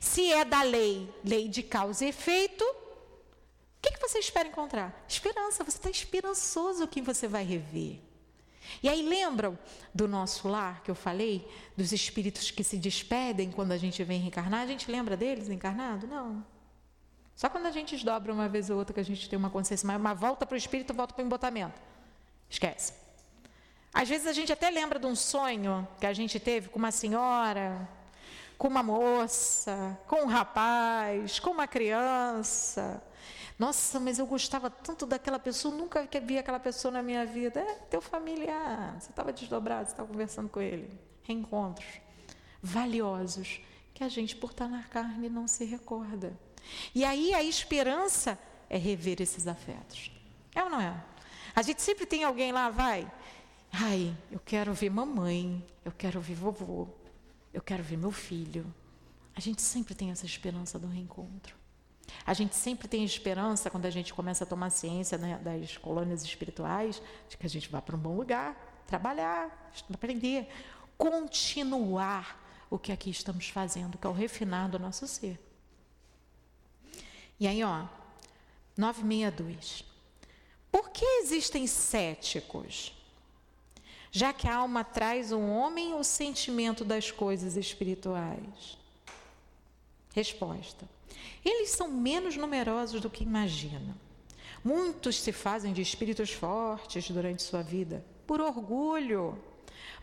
[0.00, 5.04] Se é da lei, lei de causa e efeito, o que, que você espera encontrar?
[5.08, 5.64] Esperança.
[5.64, 8.00] Você está esperançoso que você vai rever.
[8.82, 9.58] E aí lembram
[9.94, 14.20] do nosso lar que eu falei, dos espíritos que se despedem quando a gente vem
[14.20, 14.60] reencarnar?
[14.60, 16.06] A gente lembra deles encarnado?
[16.06, 16.44] Não.
[17.38, 19.86] Só quando a gente desdobra uma vez ou outra que a gente tem uma consciência
[19.86, 21.80] maior, uma volta para o espírito, volta para o embotamento.
[22.50, 22.94] Esquece.
[23.94, 26.90] Às vezes a gente até lembra de um sonho que a gente teve com uma
[26.90, 27.88] senhora,
[28.58, 33.00] com uma moça, com um rapaz, com uma criança.
[33.56, 37.60] Nossa, mas eu gostava tanto daquela pessoa, nunca vi aquela pessoa na minha vida.
[37.60, 40.90] É teu familiar, você estava desdobrado, você estava conversando com ele.
[41.22, 42.00] Reencontros
[42.60, 43.60] valiosos
[43.94, 46.36] que a gente, por estar na carne, não se recorda.
[46.94, 48.38] E aí a esperança
[48.68, 50.10] é rever esses afetos.
[50.54, 50.94] É ou não é?
[51.54, 53.10] A gente sempre tem alguém lá, vai.
[53.72, 56.88] Ai, eu quero ver mamãe, eu quero ver vovô,
[57.52, 58.72] eu quero ver meu filho.
[59.34, 61.56] A gente sempre tem essa esperança do reencontro.
[62.24, 66.22] A gente sempre tem esperança, quando a gente começa a tomar ciência né, das colônias
[66.22, 70.48] espirituais, de que a gente vai para um bom lugar, trabalhar, aprender,
[70.96, 75.38] continuar o que aqui estamos fazendo, que é o refinar do nosso ser.
[77.40, 77.84] E aí, ó,
[78.76, 79.84] 962.
[80.70, 82.92] Por que existem céticos?
[84.10, 88.78] Já que a alma traz um homem o sentimento das coisas espirituais.
[90.14, 90.88] Resposta:
[91.44, 93.96] Eles são menos numerosos do que imagina.
[94.64, 99.38] Muitos se fazem de espíritos fortes durante sua vida, por orgulho,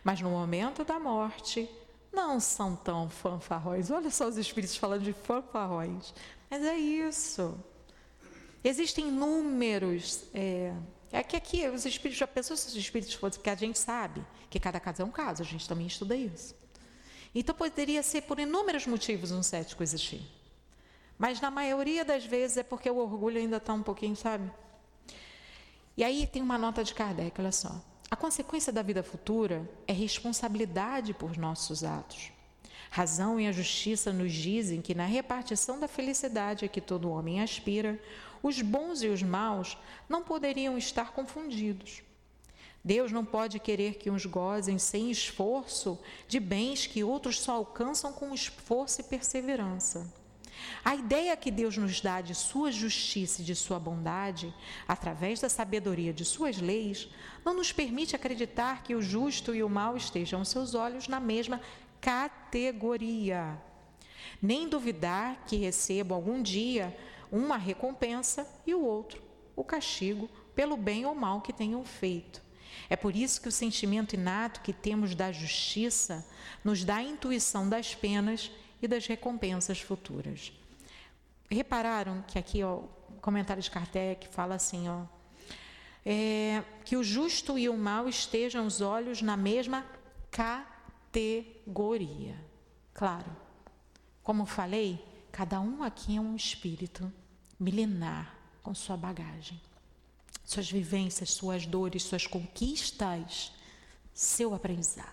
[0.02, 1.68] mas no momento da morte
[2.12, 3.90] não são tão fanfarrões.
[3.90, 6.14] Olha só os espíritos falando de fanfarrões.
[6.50, 7.58] Mas é isso.
[8.62, 10.24] Existem números.
[10.34, 10.72] É,
[11.12, 14.24] é que aqui os espíritos, já pensou se os espíritos fossem, porque a gente sabe
[14.50, 16.54] que cada caso é um caso, a gente também estuda isso.
[17.34, 20.22] Então poderia ser por inúmeros motivos um cético existir.
[21.18, 24.50] Mas na maioria das vezes é porque o orgulho ainda está um pouquinho, sabe?
[25.96, 27.82] E aí tem uma nota de Kardec, olha só.
[28.10, 32.30] A consequência da vida futura é responsabilidade por nossos atos.
[32.90, 37.42] Razão e a justiça nos dizem que na repartição da felicidade a que todo homem
[37.42, 38.00] aspira,
[38.42, 39.76] os bons e os maus
[40.08, 42.02] não poderiam estar confundidos.
[42.84, 48.12] Deus não pode querer que uns gozem sem esforço de bens que outros só alcançam
[48.12, 50.06] com esforço e perseverança.
[50.84, 54.54] A ideia que Deus nos dá de sua justiça e de sua bondade,
[54.86, 57.08] através da sabedoria de suas leis,
[57.44, 61.20] não nos permite acreditar que o justo e o mal estejam aos seus olhos na
[61.20, 61.60] mesma
[62.06, 63.60] categoria.
[64.40, 66.96] Nem duvidar que recebo algum dia
[67.32, 69.20] uma recompensa e o outro
[69.56, 72.42] o castigo pelo bem ou mal que tenham feito.
[72.88, 76.24] É por isso que o sentimento inato que temos da justiça
[76.62, 80.52] nos dá a intuição das penas e das recompensas futuras.
[81.50, 85.04] Repararam que aqui, ó, o comentário de Kardec fala assim, ó,
[86.04, 89.84] é, que o justo e o mal estejam os olhos na mesma
[90.30, 90.75] categoria.
[92.92, 93.34] Claro,
[94.22, 95.02] como falei,
[95.32, 97.10] cada um aqui é um espírito
[97.58, 99.58] milenar com sua bagagem,
[100.44, 103.50] suas vivências, suas dores, suas conquistas,
[104.12, 105.08] seu aprendizado.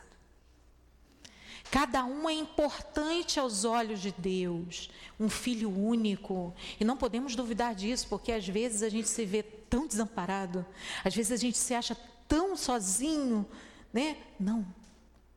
[1.71, 6.53] Cada um é importante aos olhos de Deus, um filho único.
[6.81, 10.65] E não podemos duvidar disso, porque às vezes a gente se vê tão desamparado,
[11.01, 11.95] às vezes a gente se acha
[12.27, 13.45] tão sozinho,
[13.93, 14.17] né?
[14.37, 14.82] Não.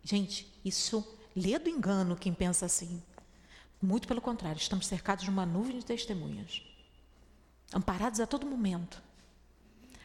[0.06, 1.04] Gente, isso
[1.34, 3.02] lê do engano quem pensa assim.
[3.82, 6.62] Muito pelo contrário, estamos cercados de uma nuvem de testemunhas,
[7.74, 9.02] amparados a todo momento.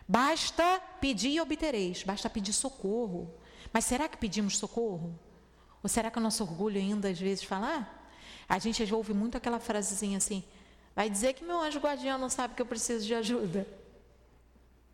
[0.07, 3.31] Basta pedir e obtereis, basta pedir socorro.
[3.71, 5.13] Mas será que pedimos socorro?
[5.83, 7.87] Ou será que o nosso orgulho ainda às vezes fala?
[8.49, 10.43] Ah, a gente ouve muito aquela frasezinha assim:
[10.95, 13.67] vai dizer que meu anjo guardião não sabe que eu preciso de ajuda.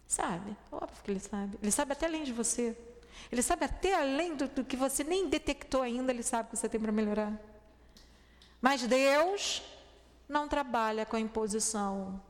[0.06, 1.58] Sabe, óbvio que ele sabe.
[1.62, 2.78] Ele sabe até além de você.
[3.32, 6.70] Ele sabe até além do, do que você nem detectou ainda, ele sabe que você
[6.70, 7.34] tem para melhorar.
[8.62, 9.62] Mas Deus
[10.28, 12.22] não trabalha com a imposição.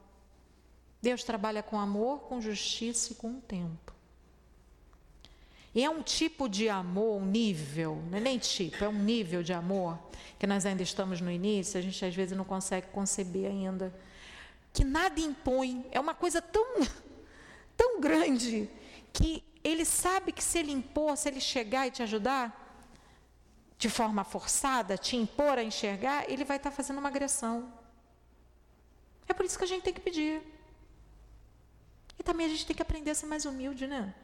[1.02, 3.94] Deus trabalha com amor, com justiça e com tempo.
[5.74, 9.44] E é um tipo de amor, um nível, não é nem tipo, é um nível
[9.44, 10.00] de amor,
[10.40, 13.94] que nós ainda estamos no início, a gente às vezes não consegue conceber ainda,
[14.74, 16.66] que nada impõe, é uma coisa tão,
[17.78, 18.68] tão grande,
[19.14, 22.46] que ele sabe que se ele impor, se ele chegar e te ajudar,
[23.78, 27.72] de forma forçada, te impor a enxergar, ele vai estar fazendo uma agressão.
[29.28, 30.42] É por isso que a gente tem que pedir.
[32.18, 34.16] E também a gente tem que aprender a ser mais humilde, né?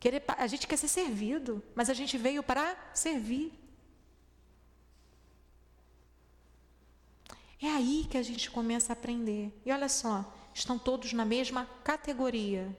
[0.00, 3.52] Querer, a gente quer ser servido, mas a gente veio para servir.
[7.60, 9.52] É aí que a gente começa a aprender.
[9.64, 12.74] E olha só, estão todos na mesma categoria.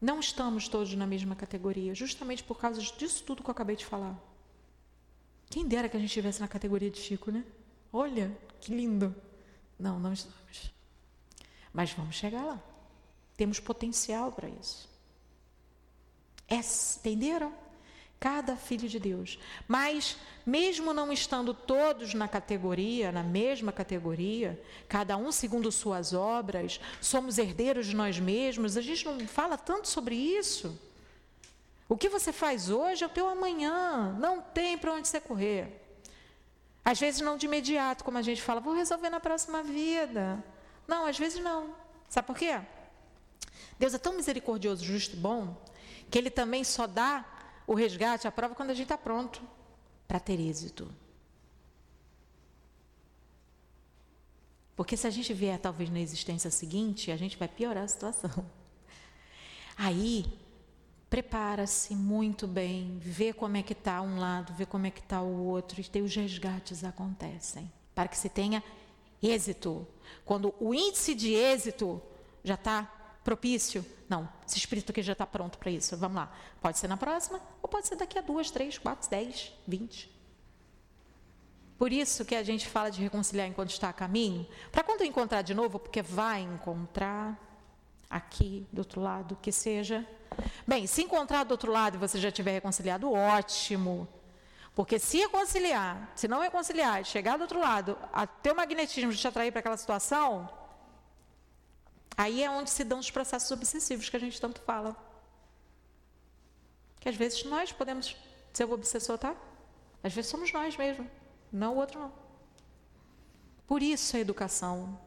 [0.00, 3.84] Não estamos todos na mesma categoria, justamente por causa disso tudo que eu acabei de
[3.84, 4.18] falar.
[5.50, 7.44] Quem dera que a gente estivesse na categoria de Chico, né?
[7.92, 9.14] Olha, que lindo.
[9.78, 10.72] Não, não estamos.
[11.72, 12.62] Mas vamos chegar lá.
[13.36, 14.88] Temos potencial para isso.
[16.48, 16.60] É,
[16.98, 17.52] entenderam?
[18.20, 19.38] Cada filho de Deus.
[19.66, 26.78] Mas, mesmo não estando todos na categoria, na mesma categoria, cada um segundo suas obras,
[27.00, 30.78] somos herdeiros de nós mesmos, a gente não fala tanto sobre isso.
[31.88, 35.80] O que você faz hoje é o teu amanhã, não tem para onde você correr.
[36.84, 40.44] Às vezes não de imediato, como a gente fala, vou resolver na próxima vida.
[40.86, 41.74] Não, às vezes não.
[42.08, 42.60] Sabe por quê?
[43.78, 45.56] Deus é tão misericordioso, justo e bom,
[46.10, 47.24] que ele também só dá
[47.70, 49.40] o resgate, a prova, quando a gente está pronto
[50.08, 50.92] para ter êxito.
[54.74, 58.44] Porque se a gente vier talvez na existência seguinte, a gente vai piorar a situação.
[59.76, 60.26] Aí,
[61.08, 65.22] prepara-se muito bem, vê como é que está um lado, vê como é que está
[65.22, 68.64] o outro, e os resgates acontecem, para que se tenha
[69.22, 69.86] êxito.
[70.24, 72.02] Quando o índice de êxito
[72.42, 73.84] já está propício.
[74.08, 75.96] Não, esse espírito aqui já está pronto para isso.
[75.96, 76.32] Vamos lá.
[76.60, 80.10] Pode ser na próxima, ou pode ser daqui a duas, três, quatro, dez, vinte.
[81.78, 84.46] Por isso que a gente fala de reconciliar enquanto está a caminho.
[84.70, 87.38] Para quando encontrar de novo, porque vai encontrar
[88.10, 90.06] aqui do outro lado, que seja.
[90.66, 94.06] Bem, se encontrar do outro lado e você já tiver reconciliado, ótimo.
[94.74, 99.50] Porque se reconciliar, se não reconciliar, chegar do outro lado, até o magnetismo te atrair
[99.50, 100.50] para aquela situação,
[102.20, 104.94] Aí é onde se dão os processos obsessivos que a gente tanto fala.
[107.00, 108.14] Que às vezes nós podemos
[108.52, 109.34] ser o obsessor, tá?
[110.04, 111.10] Às vezes somos nós mesmo,
[111.50, 112.12] não o outro não.
[113.66, 115.00] Por isso a educação,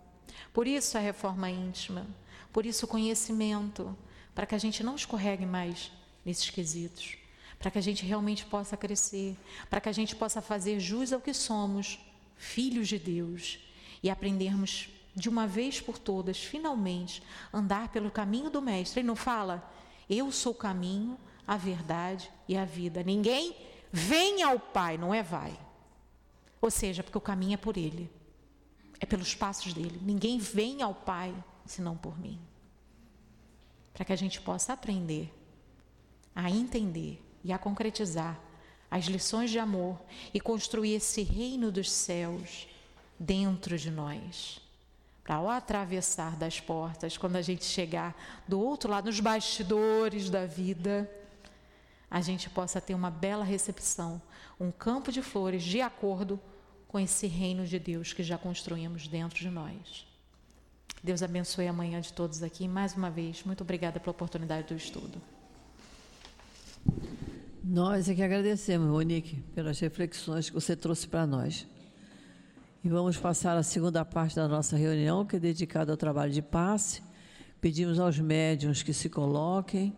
[0.51, 2.07] por isso a reforma íntima,
[2.51, 3.95] por isso o conhecimento,
[4.33, 5.91] para que a gente não escorregue mais
[6.25, 7.15] nesses quesitos,
[7.59, 9.37] para que a gente realmente possa crescer,
[9.69, 11.99] para que a gente possa fazer jus ao que somos,
[12.35, 13.59] filhos de Deus,
[14.01, 17.21] e aprendermos de uma vez por todas, finalmente,
[17.53, 19.01] andar pelo caminho do Mestre.
[19.01, 19.69] Ele não fala,
[20.09, 23.03] eu sou o caminho, a verdade e a vida.
[23.03, 23.55] Ninguém
[23.91, 25.57] vem ao Pai, não é vai.
[26.59, 28.09] Ou seja, porque o caminho é por Ele,
[28.99, 29.99] é pelos passos dele.
[30.01, 31.33] Ninguém vem ao Pai
[31.65, 32.39] senão por mim.
[33.93, 35.31] Para que a gente possa aprender
[36.35, 38.39] a entender e a concretizar
[38.89, 39.99] as lições de amor
[40.33, 42.67] e construir esse reino dos céus
[43.19, 44.62] dentro de nós
[45.23, 48.15] para ao atravessar das portas, quando a gente chegar
[48.47, 51.09] do outro lado, nos bastidores da vida,
[52.11, 54.21] a gente possa ter uma bela recepção,
[54.59, 56.39] um campo de flores de acordo
[56.87, 60.05] com esse reino de Deus que já construímos dentro de nós.
[61.01, 62.67] Deus abençoe a manhã de todos aqui.
[62.67, 65.21] Mais uma vez, muito obrigada pela oportunidade do estudo.
[67.63, 71.65] Nós é que agradecemos, Monique, pelas reflexões que você trouxe para nós.
[72.83, 76.41] E vamos passar a segunda parte da nossa reunião, que é dedicada ao trabalho de
[76.41, 77.01] passe.
[77.61, 79.95] Pedimos aos médiuns que se coloquem.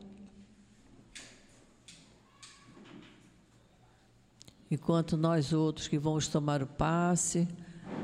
[4.69, 7.47] Enquanto nós outros que vamos tomar o passe,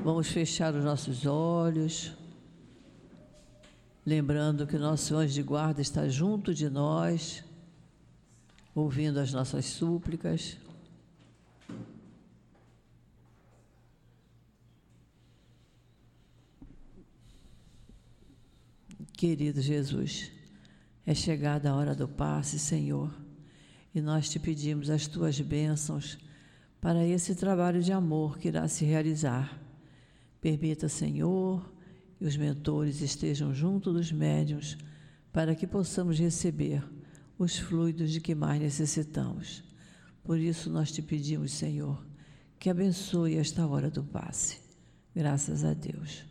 [0.04, 2.14] vamos fechar os nossos olhos,
[4.04, 7.44] lembrando que o nosso anjo de guarda está junto de nós,
[8.74, 10.58] ouvindo as nossas súplicas.
[19.22, 20.32] Querido Jesus,
[21.06, 23.14] é chegada a hora do passe, Senhor,
[23.94, 26.18] e nós te pedimos as tuas bênçãos
[26.82, 29.62] para esse trabalho de amor que irá se realizar.
[30.42, 31.72] Permita, Senhor,
[32.18, 34.76] que os mentores estejam junto dos médiuns
[35.32, 36.84] para que possamos receber
[37.38, 39.64] os fluidos de que mais necessitamos.
[40.24, 42.04] Por isso nós te pedimos, Senhor,
[42.58, 44.58] que abençoe esta hora do passe.
[45.14, 46.31] Graças a Deus.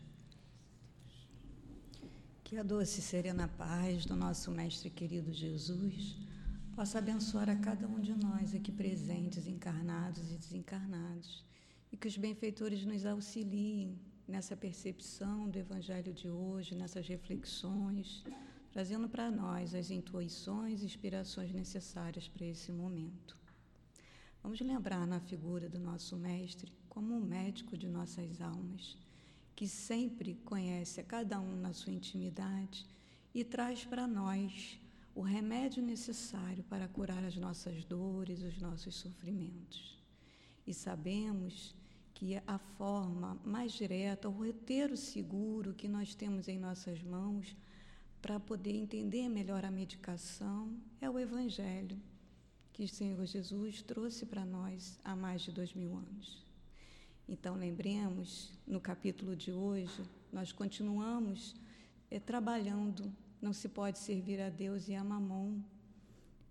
[2.50, 6.16] Que a doce e serena paz do nosso Mestre querido Jesus
[6.74, 11.44] possa abençoar a cada um de nós aqui presentes, encarnados e desencarnados,
[11.92, 13.96] e que os benfeitores nos auxiliem
[14.26, 18.24] nessa percepção do Evangelho de hoje, nessas reflexões,
[18.72, 23.38] trazendo para nós as intuições e inspirações necessárias para esse momento.
[24.42, 28.98] Vamos lembrar na figura do nosso Mestre como o médico de nossas almas
[29.60, 32.86] que sempre conhece a cada um na sua intimidade
[33.34, 34.80] e traz para nós
[35.14, 40.02] o remédio necessário para curar as nossas dores, os nossos sofrimentos.
[40.66, 41.74] E sabemos
[42.14, 47.54] que a forma mais direta, o roteiro seguro que nós temos em nossas mãos
[48.22, 52.00] para poder entender melhor a medicação é o Evangelho
[52.72, 56.49] que o Senhor Jesus trouxe para nós há mais de dois mil anos.
[57.32, 60.02] Então, lembremos, no capítulo de hoje,
[60.32, 61.54] nós continuamos
[62.10, 63.08] é, trabalhando,
[63.40, 65.60] não se pode servir a Deus e a mamon.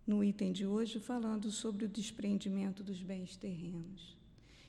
[0.08, 4.18] No item de hoje, falando sobre o desprendimento dos bens terrenos.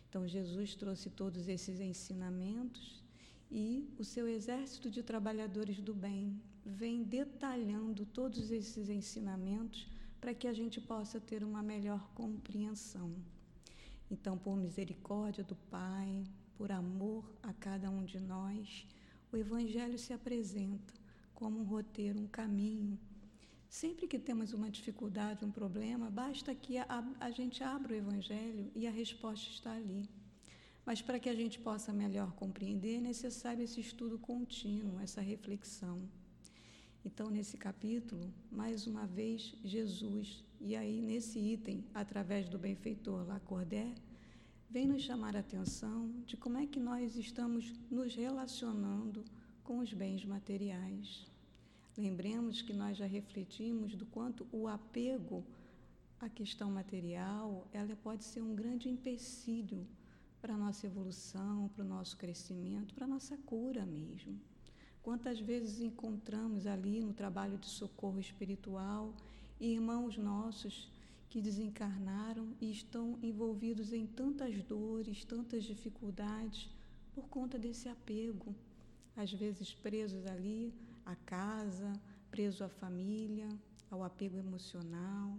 [0.09, 3.05] Então, Jesus trouxe todos esses ensinamentos
[3.49, 9.87] e o seu exército de trabalhadores do bem vem detalhando todos esses ensinamentos
[10.21, 13.15] para que a gente possa ter uma melhor compreensão.
[14.11, 16.25] Então, por misericórdia do Pai,
[16.57, 18.87] por amor a cada um de nós,
[19.33, 20.93] o Evangelho se apresenta
[21.35, 22.99] como um roteiro, um caminho.
[23.69, 26.87] Sempre que temos uma dificuldade, um problema, basta que a,
[27.21, 30.09] a gente abra o Evangelho e a resposta está ali.
[30.85, 36.03] Mas para que a gente possa melhor compreender, é necessário esse estudo contínuo, essa reflexão.
[37.05, 43.95] Então, nesse capítulo, mais uma vez, Jesus, e aí nesse item, através do benfeitor Lacordaire,
[44.69, 49.25] vem nos chamar a atenção de como é que nós estamos nos relacionando
[49.65, 51.27] com os bens materiais.
[51.97, 55.45] Lembremos que nós já refletimos do quanto o apego
[56.21, 59.87] à questão material, ela pode ser um grande empecilho
[60.41, 64.39] para a nossa evolução, para o nosso crescimento, para a nossa cura mesmo.
[65.03, 69.15] Quantas vezes encontramos ali no trabalho de socorro espiritual
[69.61, 70.91] irmãos nossos
[71.29, 76.69] que desencarnaram e estão envolvidos em tantas dores, tantas dificuldades
[77.15, 78.55] por conta desse apego,
[79.17, 81.93] às vezes presos ali à casa,
[82.31, 83.49] preso à família,
[83.91, 85.39] ao apego emocional.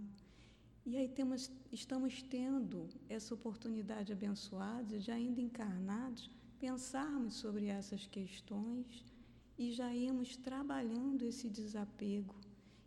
[0.86, 9.04] E aí temos, estamos tendo essa oportunidade abençoada de ainda encarnados pensarmos sobre essas questões
[9.58, 12.34] e já irmos trabalhando esse desapego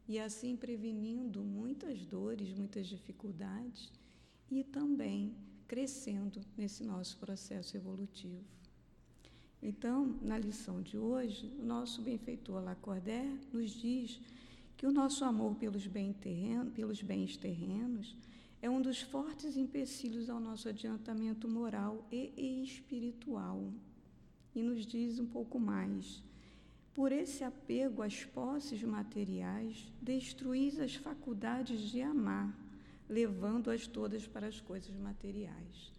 [0.08, 3.92] e assim prevenindo muitas dores, muitas dificuldades
[4.52, 5.34] e também
[5.68, 8.44] crescendo nesse nosso processo evolutivo.
[9.62, 14.20] Então, na lição de hoje, o nosso benfeitor Lacordaire nos diz
[14.78, 18.16] que o nosso amor pelos, bem terreno, pelos bens terrenos
[18.62, 23.72] é um dos fortes empecilhos ao nosso adiantamento moral e espiritual.
[24.54, 26.24] E nos diz um pouco mais.
[26.96, 32.58] Por esse apego às posses materiais, destruís as faculdades de amar,
[33.10, 35.92] levando-as todas para as coisas materiais.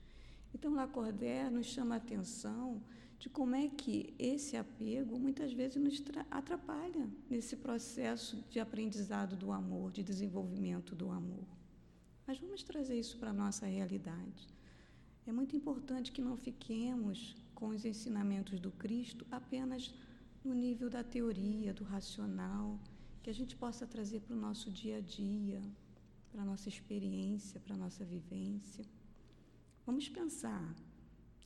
[0.54, 2.82] Então, Lacordaire nos chama a atenção
[3.18, 9.52] de como é que esse apego muitas vezes nos atrapalha nesse processo de aprendizado do
[9.52, 11.46] amor, de desenvolvimento do amor.
[12.26, 14.48] Mas vamos trazer isso para a nossa realidade.
[15.26, 19.92] é muito importante que não fiquemos com os ensinamentos do Cristo apenas
[20.46, 22.78] no nível da teoria, do racional,
[23.22, 25.60] que a gente possa trazer para o nosso dia a dia,
[26.30, 28.84] para a nossa experiência, para a nossa vivência.
[29.84, 30.64] Vamos pensar.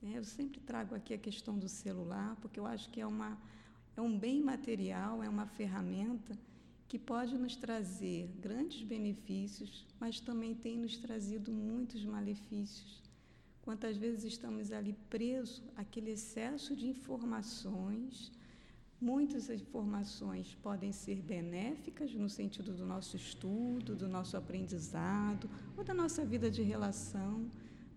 [0.03, 0.13] Né?
[0.19, 3.41] Eu sempre trago aqui a questão do celular, porque eu acho que é, uma,
[3.97, 6.39] é um bem material, é uma ferramenta
[6.87, 13.03] que pode nos trazer grandes benefícios, mas também tem nos trazido muitos malefícios.
[13.63, 18.33] Quantas vezes estamos ali presos àquele excesso de informações.
[19.01, 25.95] Muitas informações podem ser benéficas no sentido do nosso estudo, do nosso aprendizado ou da
[25.95, 27.49] nossa vida de relação,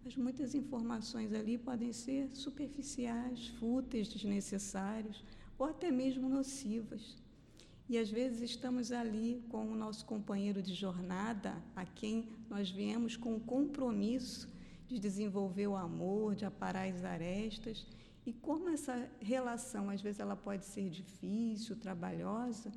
[0.02, 5.22] mas muitas informações ali podem ser superficiais, fúteis, desnecessárias
[5.60, 7.18] ou até mesmo nocivas.
[7.90, 13.18] E às vezes estamos ali com o nosso companheiro de jornada, a quem nós viemos
[13.18, 14.48] com o compromisso
[14.88, 17.86] de desenvolver o amor, de aparar as arestas.
[18.26, 22.72] E como essa relação, às vezes, ela pode ser difícil, trabalhosa,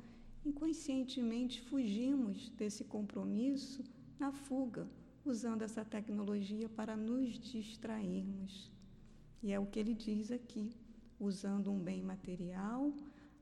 [0.45, 3.83] inconscientemente fugimos desse compromisso
[4.19, 4.87] na fuga,
[5.23, 8.71] usando essa tecnologia para nos distrairmos.
[9.41, 10.71] E é o que ele diz aqui,
[11.19, 12.93] usando um bem material,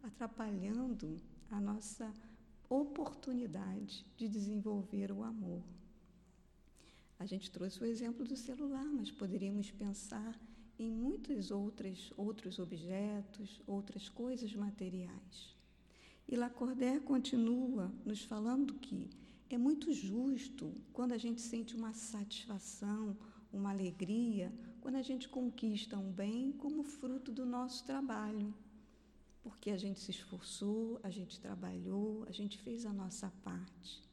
[0.04, 1.18] atrapalhando
[1.50, 2.14] a nossa
[2.70, 5.64] oportunidade de desenvolver o amor.
[7.18, 10.38] A gente trouxe o exemplo do celular, mas poderíamos pensar
[10.78, 15.56] em muitos outros, outros objetos, outras coisas materiais.
[16.28, 19.10] E Lacordaire continua nos falando que
[19.50, 23.16] é muito justo quando a gente sente uma satisfação,
[23.54, 24.52] uma alegria,
[24.82, 28.54] quando a gente conquista um bem como fruto do nosso trabalho.
[29.44, 34.04] Porque a gente se esforçou, a gente trabalhou, a gente fez a nossa parte.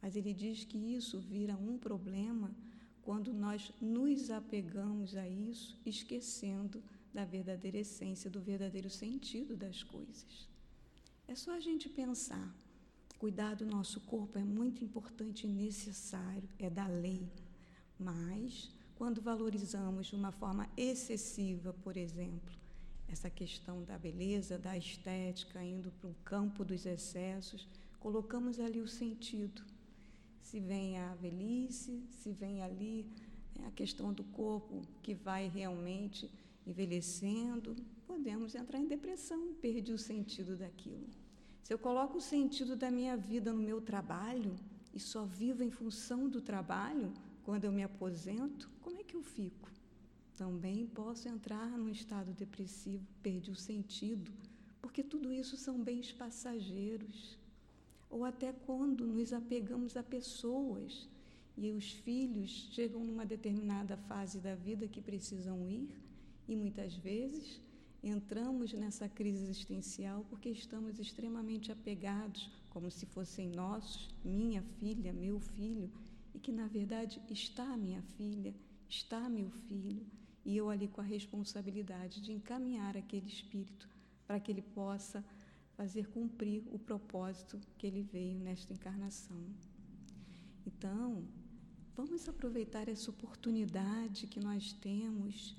[0.00, 2.54] Mas ele diz que isso vira um problema
[3.02, 6.82] quando nós nos apegamos a isso, esquecendo
[7.12, 10.48] da verdadeira essência, do verdadeiro sentido das coisas.
[11.26, 12.54] É só a gente pensar.
[13.18, 17.28] Cuidar do nosso corpo é muito importante e necessário, é da lei.
[17.98, 22.52] Mas, quando valorizamos de uma forma excessiva, por exemplo,
[23.08, 27.66] essa questão da beleza, da estética, indo para o campo dos excessos,
[27.98, 29.62] colocamos ali o sentido
[30.42, 33.06] se vem a velhice, se vem ali
[33.56, 36.30] né, a questão do corpo que vai realmente
[36.66, 37.76] envelhecendo,
[38.06, 41.06] podemos entrar em depressão, perdi o sentido daquilo.
[41.62, 44.56] Se eu coloco o sentido da minha vida no meu trabalho
[44.92, 47.12] e só vivo em função do trabalho,
[47.44, 49.70] quando eu me aposento, como é que eu fico?
[50.36, 54.32] Também posso entrar num estado depressivo, perdi o sentido,
[54.80, 57.38] porque tudo isso são bens passageiros
[58.10, 61.08] ou até quando nos apegamos a pessoas
[61.56, 65.88] e os filhos chegam numa determinada fase da vida que precisam ir
[66.48, 67.60] e muitas vezes
[68.02, 75.38] entramos nessa crise existencial porque estamos extremamente apegados, como se fossem nossos, minha filha, meu
[75.38, 75.90] filho,
[76.34, 78.54] e que na verdade está minha filha,
[78.88, 80.06] está meu filho,
[80.44, 83.88] e eu ali com a responsabilidade de encaminhar aquele espírito
[84.26, 85.24] para que ele possa
[85.80, 89.42] fazer cumprir o propósito que ele veio nesta encarnação.
[90.66, 91.24] Então,
[91.96, 95.56] vamos aproveitar essa oportunidade que nós temos.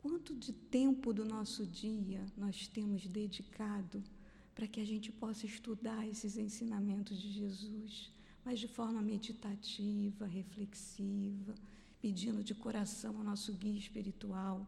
[0.00, 4.02] Quanto de tempo do nosso dia nós temos dedicado
[4.54, 8.10] para que a gente possa estudar esses ensinamentos de Jesus,
[8.42, 11.54] mas de forma meditativa, reflexiva,
[12.00, 14.66] pedindo de coração ao nosso guia espiritual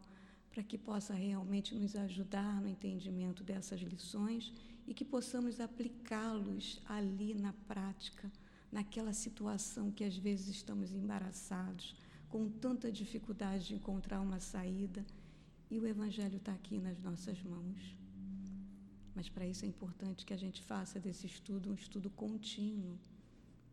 [0.51, 4.53] para que possa realmente nos ajudar no entendimento dessas lições
[4.87, 8.31] e que possamos aplicá-los ali na prática,
[8.71, 11.95] naquela situação que às vezes estamos embaraçados,
[12.29, 15.05] com tanta dificuldade de encontrar uma saída,
[15.69, 17.95] e o Evangelho está aqui nas nossas mãos.
[19.15, 22.97] Mas para isso é importante que a gente faça desse estudo um estudo contínuo,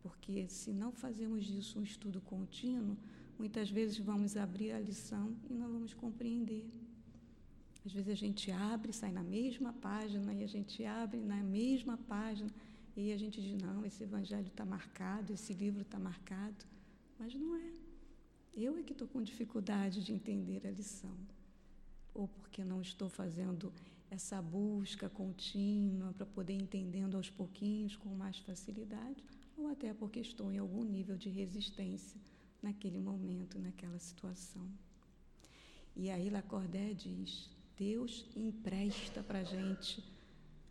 [0.01, 2.97] porque se não fazemos disso um estudo contínuo,
[3.37, 6.65] muitas vezes vamos abrir a lição e não vamos compreender.
[7.85, 11.97] Às vezes a gente abre, sai na mesma página, e a gente abre na mesma
[11.97, 12.51] página,
[12.95, 16.65] e a gente diz: não, esse evangelho está marcado, esse livro está marcado.
[17.17, 17.71] Mas não é.
[18.55, 21.15] Eu é que estou com dificuldade de entender a lição.
[22.13, 23.71] Ou porque não estou fazendo
[24.09, 29.23] essa busca contínua para poder entendendo aos pouquinhos com mais facilidade,
[29.57, 32.19] ou até porque estou em algum nível de resistência
[32.61, 34.67] naquele momento, naquela situação.
[35.95, 37.49] E aí Lacordaire diz:
[37.81, 40.03] Deus empresta para a gente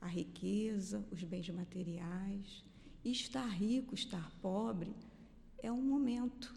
[0.00, 2.64] a riqueza, os bens materiais.
[3.04, 4.94] E estar rico, estar pobre,
[5.60, 6.54] é um momento.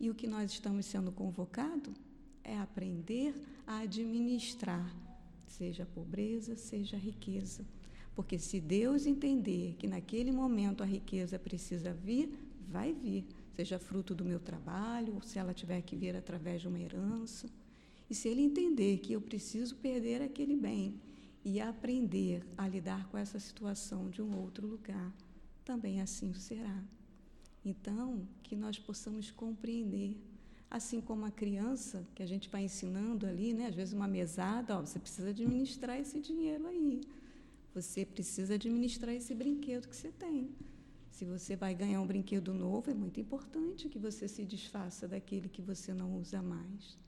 [0.00, 1.94] E o que nós estamos sendo convocados
[2.42, 4.92] é aprender a administrar,
[5.46, 7.64] seja a pobreza, seja a riqueza.
[8.16, 12.36] Porque se Deus entender que naquele momento a riqueza precisa vir,
[12.68, 16.66] vai vir, seja fruto do meu trabalho, ou se ela tiver que vir através de
[16.66, 17.48] uma herança.
[18.08, 21.00] E se ele entender que eu preciso perder aquele bem
[21.44, 25.12] e aprender a lidar com essa situação de um outro lugar,
[25.64, 26.82] também assim será.
[27.64, 30.16] Então, que nós possamos compreender,
[30.70, 34.76] assim como a criança, que a gente vai ensinando ali, né, às vezes uma mesada,
[34.76, 37.00] ó, você precisa administrar esse dinheiro aí.
[37.74, 40.50] Você precisa administrar esse brinquedo que você tem.
[41.10, 45.48] Se você vai ganhar um brinquedo novo, é muito importante que você se desfaça daquele
[45.48, 46.98] que você não usa mais.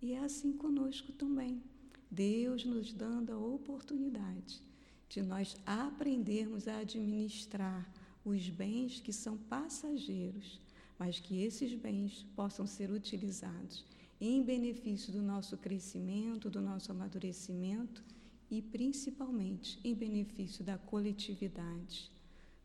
[0.00, 1.62] E é assim conosco também.
[2.10, 4.62] Deus nos dando a oportunidade
[5.08, 7.90] de nós aprendermos a administrar
[8.24, 10.60] os bens que são passageiros,
[10.98, 13.84] mas que esses bens possam ser utilizados
[14.20, 18.02] em benefício do nosso crescimento, do nosso amadurecimento
[18.50, 22.10] e principalmente em benefício da coletividade,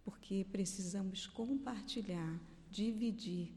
[0.03, 2.39] porque precisamos compartilhar,
[2.71, 3.51] dividir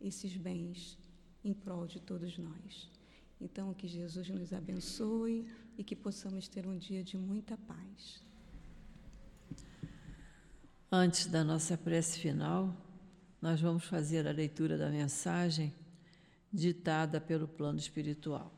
[0.00, 0.98] esses bens
[1.44, 2.91] em prol de todos nós.
[3.42, 5.44] Então, que Jesus nos abençoe
[5.76, 8.22] e que possamos ter um dia de muita paz.
[10.90, 12.72] Antes da nossa prece final,
[13.40, 15.74] nós vamos fazer a leitura da mensagem
[16.52, 18.56] ditada pelo plano espiritual.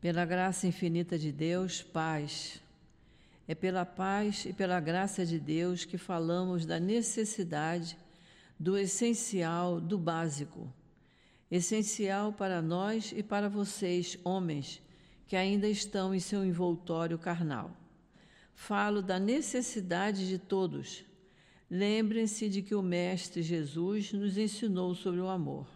[0.00, 2.63] Pela graça infinita de Deus, paz.
[3.46, 7.96] É pela paz e pela graça de Deus que falamos da necessidade,
[8.58, 10.72] do essencial, do básico.
[11.50, 14.80] Essencial para nós e para vocês, homens,
[15.26, 17.70] que ainda estão em seu envoltório carnal.
[18.54, 21.04] Falo da necessidade de todos.
[21.70, 25.66] Lembrem-se de que o Mestre Jesus nos ensinou sobre o amor.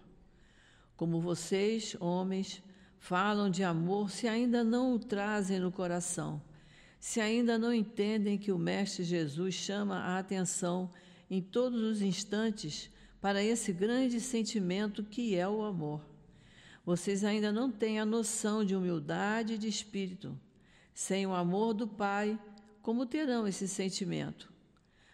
[0.97, 2.63] Como vocês, homens,
[2.99, 6.41] falam de amor se ainda não o trazem no coração,
[6.99, 10.91] se ainda não entendem que o Mestre Jesus chama a atenção
[11.31, 16.05] em todos os instantes para esse grande sentimento que é o amor.
[16.85, 20.39] Vocês ainda não têm a noção de humildade de espírito.
[20.95, 22.39] Sem o amor do Pai,
[22.83, 24.51] como terão esse sentimento?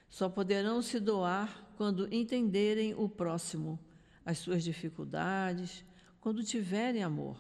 [0.09, 3.79] Só poderão se doar quando entenderem o próximo,
[4.25, 5.85] as suas dificuldades,
[6.21, 7.37] quando tiverem amor.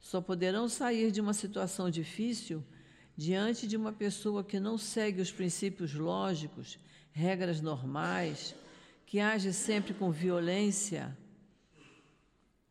[0.00, 2.64] Só poderão sair de uma situação difícil
[3.16, 6.78] diante de uma pessoa que não segue os princípios lógicos,
[7.10, 8.54] regras normais,
[9.06, 11.16] que age sempre com violência,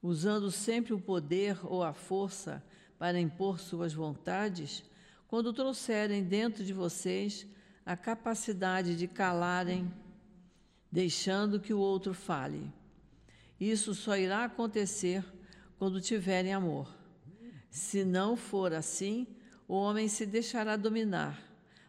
[0.02, 2.64] usando sempre o poder ou a força
[3.00, 4.84] para impor suas vontades,
[5.28, 7.48] quando trouxerem dentro de vocês
[7.84, 9.92] a capacidade de calarem,
[10.92, 12.72] deixando que o outro fale.
[13.60, 15.26] Isso só irá acontecer
[15.78, 16.94] quando tiverem amor.
[17.70, 19.28] Se não for assim,
[19.68, 21.42] o homem se deixará dominar,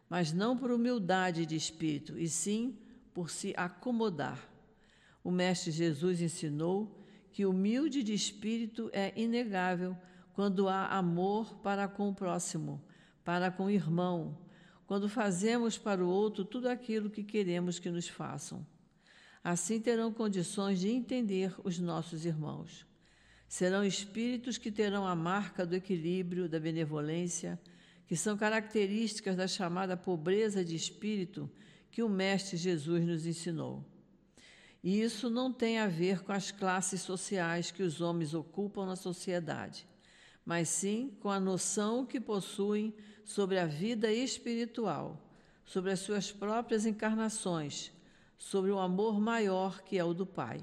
[0.08, 2.78] mas não por humildade de espírito, e sim
[3.12, 4.48] por se acomodar.
[5.22, 9.96] O Mestre Jesus ensinou que humilde de espírito é inegável
[10.32, 12.82] quando há amor para com o próximo,
[13.24, 14.38] para com o irmão,
[14.86, 18.64] quando fazemos para o outro tudo aquilo que queremos que nos façam.
[19.42, 22.85] Assim terão condições de entender os nossos irmãos.
[23.48, 27.59] Serão espíritos que terão a marca do equilíbrio, da benevolência,
[28.06, 31.51] que são características da chamada pobreza de espírito
[31.90, 33.85] que o Mestre Jesus nos ensinou.
[34.82, 38.94] E isso não tem a ver com as classes sociais que os homens ocupam na
[38.94, 39.86] sociedade,
[40.44, 42.94] mas sim com a noção que possuem
[43.24, 45.20] sobre a vida espiritual,
[45.64, 47.90] sobre as suas próprias encarnações,
[48.39, 50.62] sobre o amor maior que é o do Pai.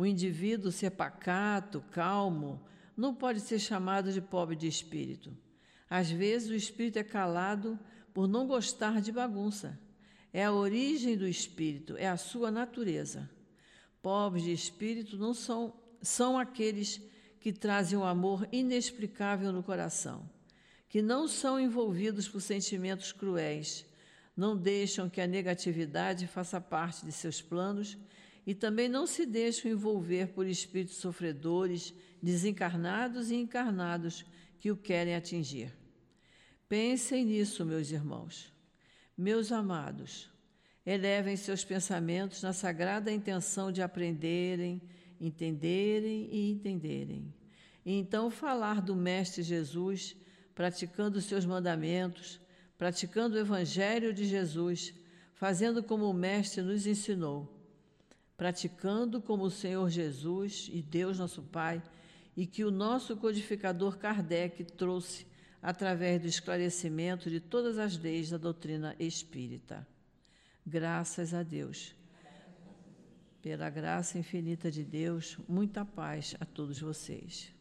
[0.00, 2.60] O indivíduo ser pacato, calmo,
[2.96, 5.36] não pode ser chamado de pobre de espírito.
[5.88, 7.78] Às vezes o espírito é calado
[8.14, 9.78] por não gostar de bagunça
[10.32, 13.28] é a origem do espírito, é a sua natureza.
[14.02, 17.00] Pobres de espírito não são, são aqueles
[17.40, 20.28] que trazem um amor inexplicável no coração,
[20.88, 23.84] que não são envolvidos por sentimentos cruéis,
[24.36, 27.98] não deixam que a negatividade faça parte de seus planos
[28.50, 34.24] e também não se deixam envolver por espíritos sofredores, desencarnados e encarnados
[34.58, 35.72] que o querem atingir.
[36.68, 38.52] Pensem nisso, meus irmãos.
[39.16, 40.28] Meus amados,
[40.84, 44.82] elevem seus pensamentos na sagrada intenção de aprenderem,
[45.20, 47.32] entenderem e entenderem.
[47.86, 50.16] E então falar do Mestre Jesus,
[50.56, 52.40] praticando seus mandamentos,
[52.76, 54.92] praticando o Evangelho de Jesus,
[55.34, 57.59] fazendo como o Mestre nos ensinou,
[58.40, 61.82] praticando como o Senhor Jesus e Deus nosso Pai,
[62.34, 65.26] e que o nosso codificador Kardec trouxe
[65.60, 69.86] através do esclarecimento de todas as leis da doutrina espírita.
[70.66, 71.94] Graças a Deus.
[73.42, 77.52] Pela graça infinita de Deus, muita paz a todos vocês.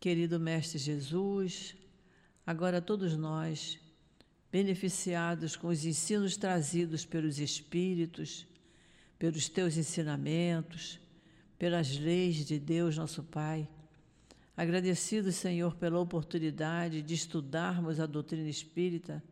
[0.00, 1.76] Querido Mestre Jesus,
[2.46, 3.78] agora todos nós,
[4.50, 8.50] beneficiados com os ensinos trazidos pelos Espíritos,
[9.22, 10.98] pelos teus ensinamentos,
[11.56, 13.68] pelas leis de Deus, nosso Pai,
[14.56, 19.22] agradecidos, Senhor, pela oportunidade de estudarmos a doutrina espírita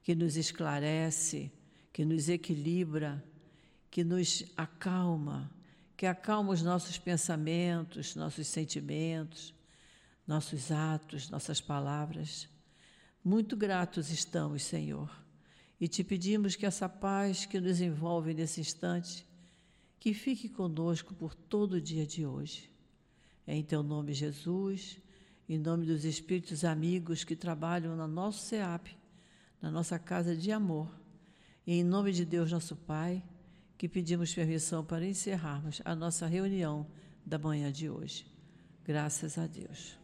[0.00, 1.50] que nos esclarece,
[1.92, 3.20] que nos equilibra,
[3.90, 5.50] que nos acalma,
[5.96, 9.52] que acalma os nossos pensamentos, nossos sentimentos,
[10.24, 12.48] nossos atos, nossas palavras.
[13.24, 15.10] Muito gratos estamos, Senhor,
[15.80, 19.31] e te pedimos que essa paz que nos envolve nesse instante,
[20.02, 22.68] que fique conosco por todo o dia de hoje.
[23.46, 24.98] É em teu nome, Jesus,
[25.48, 28.98] em nome dos espíritos amigos que trabalham no nosso SEAP,
[29.60, 30.92] na nossa casa de amor,
[31.64, 33.22] e em nome de Deus, nosso Pai,
[33.78, 36.84] que pedimos permissão para encerrarmos a nossa reunião
[37.24, 38.26] da manhã de hoje.
[38.84, 40.01] Graças a Deus.